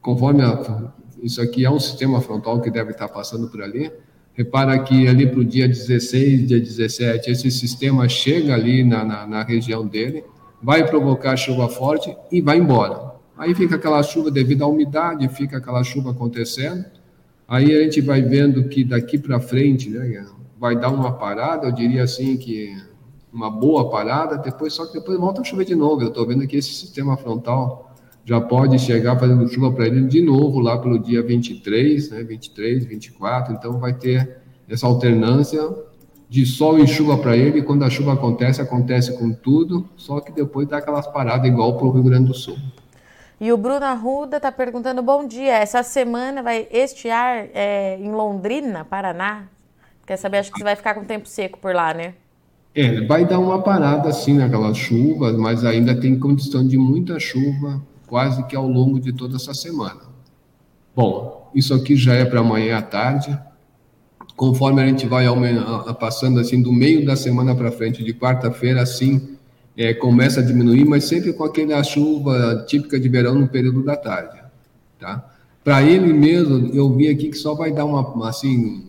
conforme 0.00 0.42
a, 0.42 0.92
isso 1.20 1.42
aqui 1.42 1.64
é 1.64 1.70
um 1.70 1.80
sistema 1.80 2.20
frontal 2.20 2.60
que 2.60 2.70
deve 2.70 2.92
estar 2.92 3.08
passando 3.08 3.48
por 3.48 3.60
ali. 3.60 3.90
Repara 4.34 4.78
que 4.78 5.08
ali 5.08 5.26
para 5.26 5.40
o 5.40 5.44
dia 5.44 5.66
16, 5.66 6.46
dia 6.46 6.60
17, 6.60 7.28
esse 7.28 7.50
sistema 7.50 8.08
chega 8.08 8.54
ali 8.54 8.84
na, 8.84 9.04
na, 9.04 9.26
na 9.26 9.42
região 9.42 9.84
dele, 9.84 10.22
vai 10.66 10.84
provocar 10.84 11.36
chuva 11.36 11.68
forte 11.68 12.12
e 12.28 12.40
vai 12.40 12.58
embora. 12.58 13.14
Aí 13.38 13.54
fica 13.54 13.76
aquela 13.76 14.02
chuva 14.02 14.32
devido 14.32 14.64
à 14.64 14.66
umidade, 14.66 15.28
fica 15.28 15.58
aquela 15.58 15.84
chuva 15.84 16.10
acontecendo. 16.10 16.84
Aí 17.46 17.72
a 17.72 17.84
gente 17.84 18.00
vai 18.00 18.20
vendo 18.20 18.64
que 18.64 18.82
daqui 18.82 19.16
para 19.16 19.38
frente, 19.38 19.88
né, 19.88 20.26
vai 20.58 20.74
dar 20.74 20.90
uma 20.90 21.12
parada, 21.12 21.68
eu 21.68 21.72
diria 21.72 22.02
assim 22.02 22.36
que 22.36 22.76
uma 23.32 23.48
boa 23.48 23.88
parada, 23.90 24.38
depois 24.38 24.72
só 24.72 24.84
que 24.86 24.94
depois 24.94 25.16
volta 25.16 25.40
a 25.40 25.44
chover 25.44 25.66
de 25.66 25.76
novo. 25.76 26.02
Eu 26.02 26.08
estou 26.08 26.26
vendo 26.26 26.44
que 26.48 26.56
esse 26.56 26.74
sistema 26.74 27.16
frontal 27.16 27.94
já 28.24 28.40
pode 28.40 28.76
chegar 28.80 29.16
fazendo 29.20 29.46
chuva 29.46 29.70
para 29.70 29.86
ele 29.86 30.08
de 30.08 30.20
novo 30.20 30.58
lá 30.58 30.78
pelo 30.78 30.98
dia 30.98 31.22
23, 31.22 32.10
né, 32.10 32.24
23, 32.24 32.86
24, 32.86 33.54
então 33.54 33.78
vai 33.78 33.94
ter 33.94 34.38
essa 34.68 34.88
alternância 34.88 35.62
de 36.28 36.44
sol 36.44 36.78
e 36.78 36.86
chuva 36.86 37.16
para 37.18 37.36
ele, 37.36 37.60
e 37.60 37.62
quando 37.62 37.84
a 37.84 37.90
chuva 37.90 38.14
acontece, 38.14 38.60
acontece 38.60 39.16
com 39.16 39.32
tudo, 39.32 39.88
só 39.96 40.20
que 40.20 40.32
depois 40.32 40.66
dá 40.66 40.78
aquelas 40.78 41.06
paradas 41.06 41.46
igual 41.46 41.76
para 41.76 41.86
o 41.86 41.90
Rio 41.90 42.02
Grande 42.02 42.26
do 42.26 42.34
Sul. 42.34 42.56
E 43.40 43.52
o 43.52 43.56
Bruno 43.56 43.84
Arruda 43.84 44.38
está 44.38 44.50
perguntando, 44.50 45.02
bom 45.02 45.26
dia, 45.26 45.52
essa 45.58 45.82
semana 45.82 46.42
vai 46.42 46.66
estiar 46.70 47.48
é, 47.54 47.98
em 48.00 48.10
Londrina, 48.10 48.84
Paraná? 48.84 49.44
Quer 50.06 50.16
saber, 50.16 50.38
acho 50.38 50.50
que 50.50 50.58
você 50.58 50.64
vai 50.64 50.74
ficar 50.74 50.94
com 50.94 51.04
tempo 51.04 51.28
seco 51.28 51.58
por 51.58 51.74
lá, 51.74 51.92
né? 51.92 52.14
É, 52.74 53.00
vai 53.06 53.24
dar 53.24 53.38
uma 53.38 53.62
parada 53.62 54.08
assim 54.08 54.34
naquelas 54.34 54.76
chuvas, 54.76 55.36
mas 55.36 55.64
ainda 55.64 55.98
tem 55.98 56.18
condição 56.18 56.66
de 56.66 56.76
muita 56.76 57.18
chuva, 57.20 57.82
quase 58.06 58.42
que 58.44 58.56
ao 58.56 58.66
longo 58.66 58.98
de 58.98 59.12
toda 59.12 59.36
essa 59.36 59.52
semana. 59.52 60.00
Bom, 60.94 61.50
isso 61.54 61.74
aqui 61.74 61.94
já 61.94 62.14
é 62.14 62.24
para 62.24 62.40
amanhã 62.40 62.78
à 62.78 62.82
tarde. 62.82 63.38
Conforme 64.36 64.82
a 64.82 64.86
gente 64.86 65.06
vai 65.06 65.26
passando 65.98 66.38
assim 66.38 66.60
do 66.60 66.72
meio 66.72 67.04
da 67.04 67.16
semana 67.16 67.54
para 67.54 67.72
frente, 67.72 68.04
de 68.04 68.12
quarta-feira, 68.12 68.82
assim, 68.82 69.36
é, 69.76 69.94
começa 69.94 70.40
a 70.40 70.42
diminuir, 70.42 70.84
mas 70.84 71.04
sempre 71.04 71.32
com 71.32 71.42
aquela 71.42 71.82
chuva 71.82 72.64
típica 72.68 73.00
de 73.00 73.08
verão 73.08 73.34
no 73.34 73.48
período 73.48 73.82
da 73.82 73.96
tarde, 73.96 74.38
tá? 74.98 75.32
Para 75.64 75.82
ele 75.82 76.12
mesmo, 76.12 76.70
eu 76.74 76.92
vi 76.94 77.08
aqui 77.08 77.28
que 77.28 77.36
só 77.36 77.54
vai 77.54 77.72
dar 77.72 77.84
uma, 77.86 78.28
assim, 78.28 78.84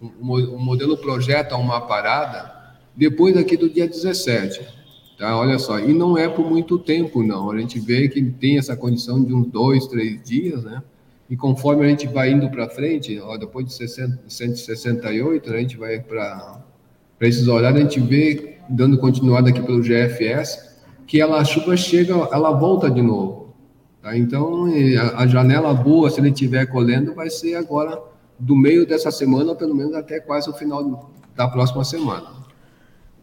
um, 0.00 0.58
modelo 0.58 0.96
projeta 0.96 1.56
uma 1.56 1.80
parada 1.80 2.52
depois 2.94 3.36
aqui 3.36 3.56
do 3.56 3.68
dia 3.68 3.88
17, 3.88 4.84
Tá? 5.18 5.38
Olha 5.38 5.58
só, 5.58 5.78
e 5.78 5.92
não 5.92 6.18
é 6.18 6.28
por 6.28 6.50
muito 6.50 6.78
tempo, 6.78 7.22
não. 7.22 7.50
A 7.50 7.58
gente 7.58 7.78
vê 7.78 8.08
que 8.08 8.22
tem 8.22 8.58
essa 8.58 8.76
condição 8.76 9.22
de 9.22 9.32
uns 9.32 9.46
dois, 9.46 9.86
três 9.86 10.20
dias, 10.22 10.64
né? 10.64 10.82
E 11.28 11.36
conforme 11.36 11.84
a 11.84 11.88
gente 11.88 12.06
vai 12.06 12.30
indo 12.30 12.50
para 12.50 12.68
frente, 12.68 13.18
ó, 13.20 13.36
depois 13.36 13.66
de 13.66 13.72
60, 13.72 14.24
168, 14.28 15.50
né, 15.50 15.56
a 15.56 15.60
gente 15.60 15.76
vai 15.76 15.98
para 15.98 16.62
esses 17.20 17.48
horários, 17.48 17.80
a 17.80 17.82
gente 17.82 18.00
vê, 18.00 18.58
dando 18.68 18.98
continuidade 18.98 19.50
aqui 19.50 19.62
pelo 19.62 19.82
GFS, 19.82 20.74
que 21.06 21.20
ela, 21.20 21.38
a 21.38 21.44
chuva 21.44 21.76
chega, 21.76 22.12
ela 22.32 22.50
volta 22.50 22.90
de 22.90 23.00
novo. 23.00 23.54
Tá? 24.02 24.16
Então, 24.16 24.66
a, 25.16 25.22
a 25.22 25.26
janela 25.26 25.72
boa, 25.72 26.10
se 26.10 26.20
ele 26.20 26.28
estiver 26.28 26.66
colhendo, 26.66 27.14
vai 27.14 27.30
ser 27.30 27.54
agora 27.54 27.98
do 28.38 28.54
meio 28.54 28.86
dessa 28.86 29.10
semana, 29.10 29.54
pelo 29.54 29.74
menos 29.74 29.94
até 29.94 30.20
quase 30.20 30.50
o 30.50 30.52
final 30.52 31.10
da 31.34 31.48
próxima 31.48 31.84
semana. 31.84 32.44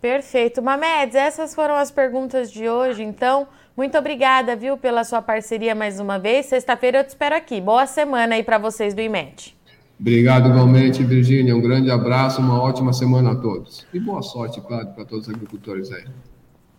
Perfeito. 0.01 0.61
Mamedes, 0.61 1.15
essas 1.15 1.53
foram 1.53 1.75
as 1.75 1.91
perguntas 1.91 2.51
de 2.51 2.67
hoje, 2.67 3.03
então. 3.03 3.47
Muito 3.75 3.97
obrigada, 3.97 4.55
viu, 4.55 4.77
pela 4.77 5.03
sua 5.03 5.21
parceria 5.21 5.73
mais 5.73 5.99
uma 5.99 6.19
vez. 6.19 6.47
Sexta-feira 6.47 6.99
eu 6.99 7.03
te 7.05 7.09
espero 7.09 7.35
aqui. 7.35 7.61
Boa 7.61 7.87
semana 7.87 8.35
aí 8.35 8.43
para 8.43 8.57
vocês 8.57 8.93
do 8.93 9.01
IMET. 9.01 9.57
Obrigado 9.97 10.49
igualmente, 10.49 11.03
Virgínia. 11.03 11.55
Um 11.55 11.61
grande 11.61 11.89
abraço, 11.89 12.41
uma 12.41 12.61
ótima 12.61 12.91
semana 12.91 13.31
a 13.31 13.35
todos. 13.35 13.85
E 13.93 13.99
boa 13.99 14.21
sorte, 14.21 14.59
claro, 14.59 14.87
para 14.87 15.05
todos 15.05 15.27
os 15.27 15.33
agricultores 15.33 15.91
aí. 15.91 16.03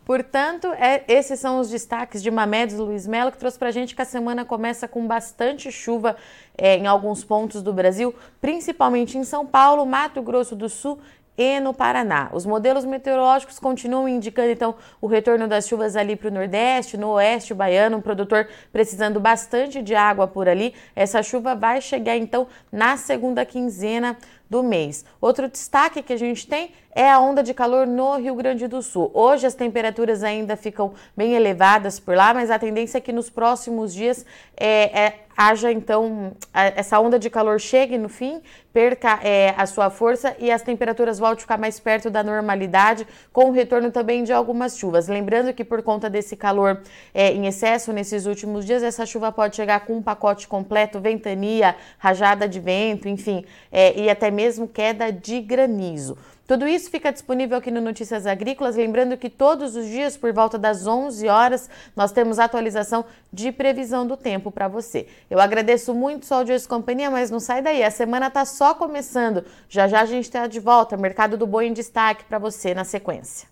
Portanto, 0.04 0.66
é, 0.72 1.04
esses 1.08 1.38
são 1.38 1.60
os 1.60 1.70
destaques 1.70 2.22
de 2.22 2.30
Mamedes 2.30 2.76
Luiz 2.76 3.06
Melo, 3.06 3.30
que 3.30 3.38
trouxe 3.38 3.58
para 3.58 3.68
a 3.68 3.72
gente 3.72 3.94
que 3.94 4.02
a 4.02 4.04
semana 4.04 4.44
começa 4.44 4.88
com 4.88 5.06
bastante 5.06 5.70
chuva 5.70 6.16
é, 6.58 6.76
em 6.76 6.86
alguns 6.88 7.22
pontos 7.22 7.62
do 7.62 7.72
Brasil, 7.72 8.12
principalmente 8.40 9.16
em 9.16 9.22
São 9.22 9.46
Paulo, 9.46 9.86
Mato 9.86 10.20
Grosso 10.20 10.56
do 10.56 10.68
Sul 10.68 10.98
e 11.36 11.60
no 11.60 11.72
Paraná. 11.72 12.30
Os 12.32 12.44
modelos 12.44 12.84
meteorológicos 12.84 13.58
continuam 13.58 14.08
indicando 14.08 14.50
então 14.50 14.74
o 15.00 15.06
retorno 15.06 15.48
das 15.48 15.66
chuvas 15.66 15.96
ali 15.96 16.16
para 16.16 16.28
o 16.28 16.32
Nordeste, 16.32 16.96
no 16.96 17.10
Oeste 17.10 17.54
baiano, 17.54 17.98
um 17.98 18.00
produtor 18.00 18.48
precisando 18.72 19.18
bastante 19.18 19.82
de 19.82 19.94
água 19.94 20.26
por 20.26 20.48
ali. 20.48 20.74
Essa 20.94 21.22
chuva 21.22 21.54
vai 21.54 21.80
chegar 21.80 22.16
então 22.16 22.46
na 22.70 22.96
segunda 22.96 23.44
quinzena 23.44 24.16
do 24.48 24.62
mês. 24.62 25.04
Outro 25.20 25.48
destaque 25.48 26.02
que 26.02 26.12
a 26.12 26.18
gente 26.18 26.46
tem 26.46 26.72
é 26.94 27.10
a 27.10 27.18
onda 27.18 27.42
de 27.42 27.54
calor 27.54 27.86
no 27.86 28.16
Rio 28.16 28.34
Grande 28.34 28.66
do 28.66 28.82
Sul. 28.82 29.10
Hoje 29.14 29.46
as 29.46 29.54
temperaturas 29.54 30.22
ainda 30.22 30.56
ficam 30.56 30.92
bem 31.16 31.34
elevadas 31.34 31.98
por 31.98 32.14
lá, 32.14 32.34
mas 32.34 32.50
a 32.50 32.58
tendência 32.58 32.98
é 32.98 33.00
que 33.00 33.12
nos 33.12 33.30
próximos 33.30 33.94
dias 33.94 34.24
é, 34.56 35.00
é 35.00 35.18
haja 35.36 35.72
então 35.72 36.32
essa 36.52 37.00
onda 37.00 37.18
de 37.18 37.30
calor 37.30 37.58
chegue 37.58 37.96
no 37.96 38.08
fim, 38.08 38.42
perca 38.72 39.18
é, 39.22 39.54
a 39.56 39.66
sua 39.66 39.90
força 39.90 40.36
e 40.38 40.50
as 40.50 40.62
temperaturas 40.62 41.18
voltem 41.18 41.38
a 41.38 41.40
ficar 41.40 41.58
mais 41.58 41.80
perto 41.80 42.10
da 42.10 42.22
normalidade, 42.22 43.06
com 43.32 43.46
o 43.46 43.50
retorno 43.50 43.90
também 43.90 44.24
de 44.24 44.32
algumas 44.32 44.76
chuvas. 44.76 45.08
Lembrando 45.08 45.52
que 45.52 45.64
por 45.64 45.82
conta 45.82 46.08
desse 46.10 46.36
calor 46.36 46.80
é, 47.14 47.32
em 47.32 47.46
excesso 47.46 47.92
nesses 47.92 48.26
últimos 48.26 48.64
dias, 48.64 48.82
essa 48.82 49.06
chuva 49.06 49.32
pode 49.32 49.56
chegar 49.56 49.80
com 49.86 49.96
um 49.96 50.02
pacote 50.02 50.46
completo, 50.46 51.00
ventania, 51.00 51.74
rajada 51.98 52.46
de 52.46 52.60
vento, 52.60 53.08
enfim, 53.08 53.44
é, 53.70 53.98
e 53.98 54.10
até 54.10 54.30
mesmo 54.30 54.68
queda 54.68 55.10
de 55.10 55.40
granizo. 55.40 56.16
Tudo 56.46 56.66
isso 56.66 56.90
fica 56.90 57.12
disponível 57.12 57.56
aqui 57.56 57.70
no 57.70 57.80
Notícias 57.80 58.26
Agrícolas. 58.26 58.76
Lembrando 58.76 59.16
que 59.16 59.30
todos 59.30 59.76
os 59.76 59.86
dias, 59.86 60.16
por 60.16 60.32
volta 60.32 60.58
das 60.58 60.86
11 60.86 61.28
horas, 61.28 61.70
nós 61.94 62.10
temos 62.10 62.38
atualização 62.38 63.04
de 63.32 63.52
previsão 63.52 64.06
do 64.06 64.16
tempo 64.16 64.50
para 64.50 64.66
você. 64.66 65.06
Eu 65.30 65.40
agradeço 65.40 65.94
muito 65.94 66.26
sua 66.26 66.38
audiência 66.38 66.66
e 66.66 66.68
companhia, 66.68 67.10
mas 67.10 67.30
não 67.30 67.38
sai 67.38 67.62
daí. 67.62 67.82
A 67.82 67.90
semana 67.90 68.26
está 68.26 68.44
só 68.44 68.74
começando. 68.74 69.44
Já 69.68 69.86
já 69.86 70.00
a 70.00 70.06
gente 70.06 70.24
está 70.24 70.46
de 70.46 70.58
volta. 70.58 70.96
Mercado 70.96 71.36
do 71.36 71.46
Boi 71.46 71.66
em 71.66 71.72
destaque 71.72 72.24
para 72.24 72.38
você 72.38 72.74
na 72.74 72.84
sequência. 72.84 73.51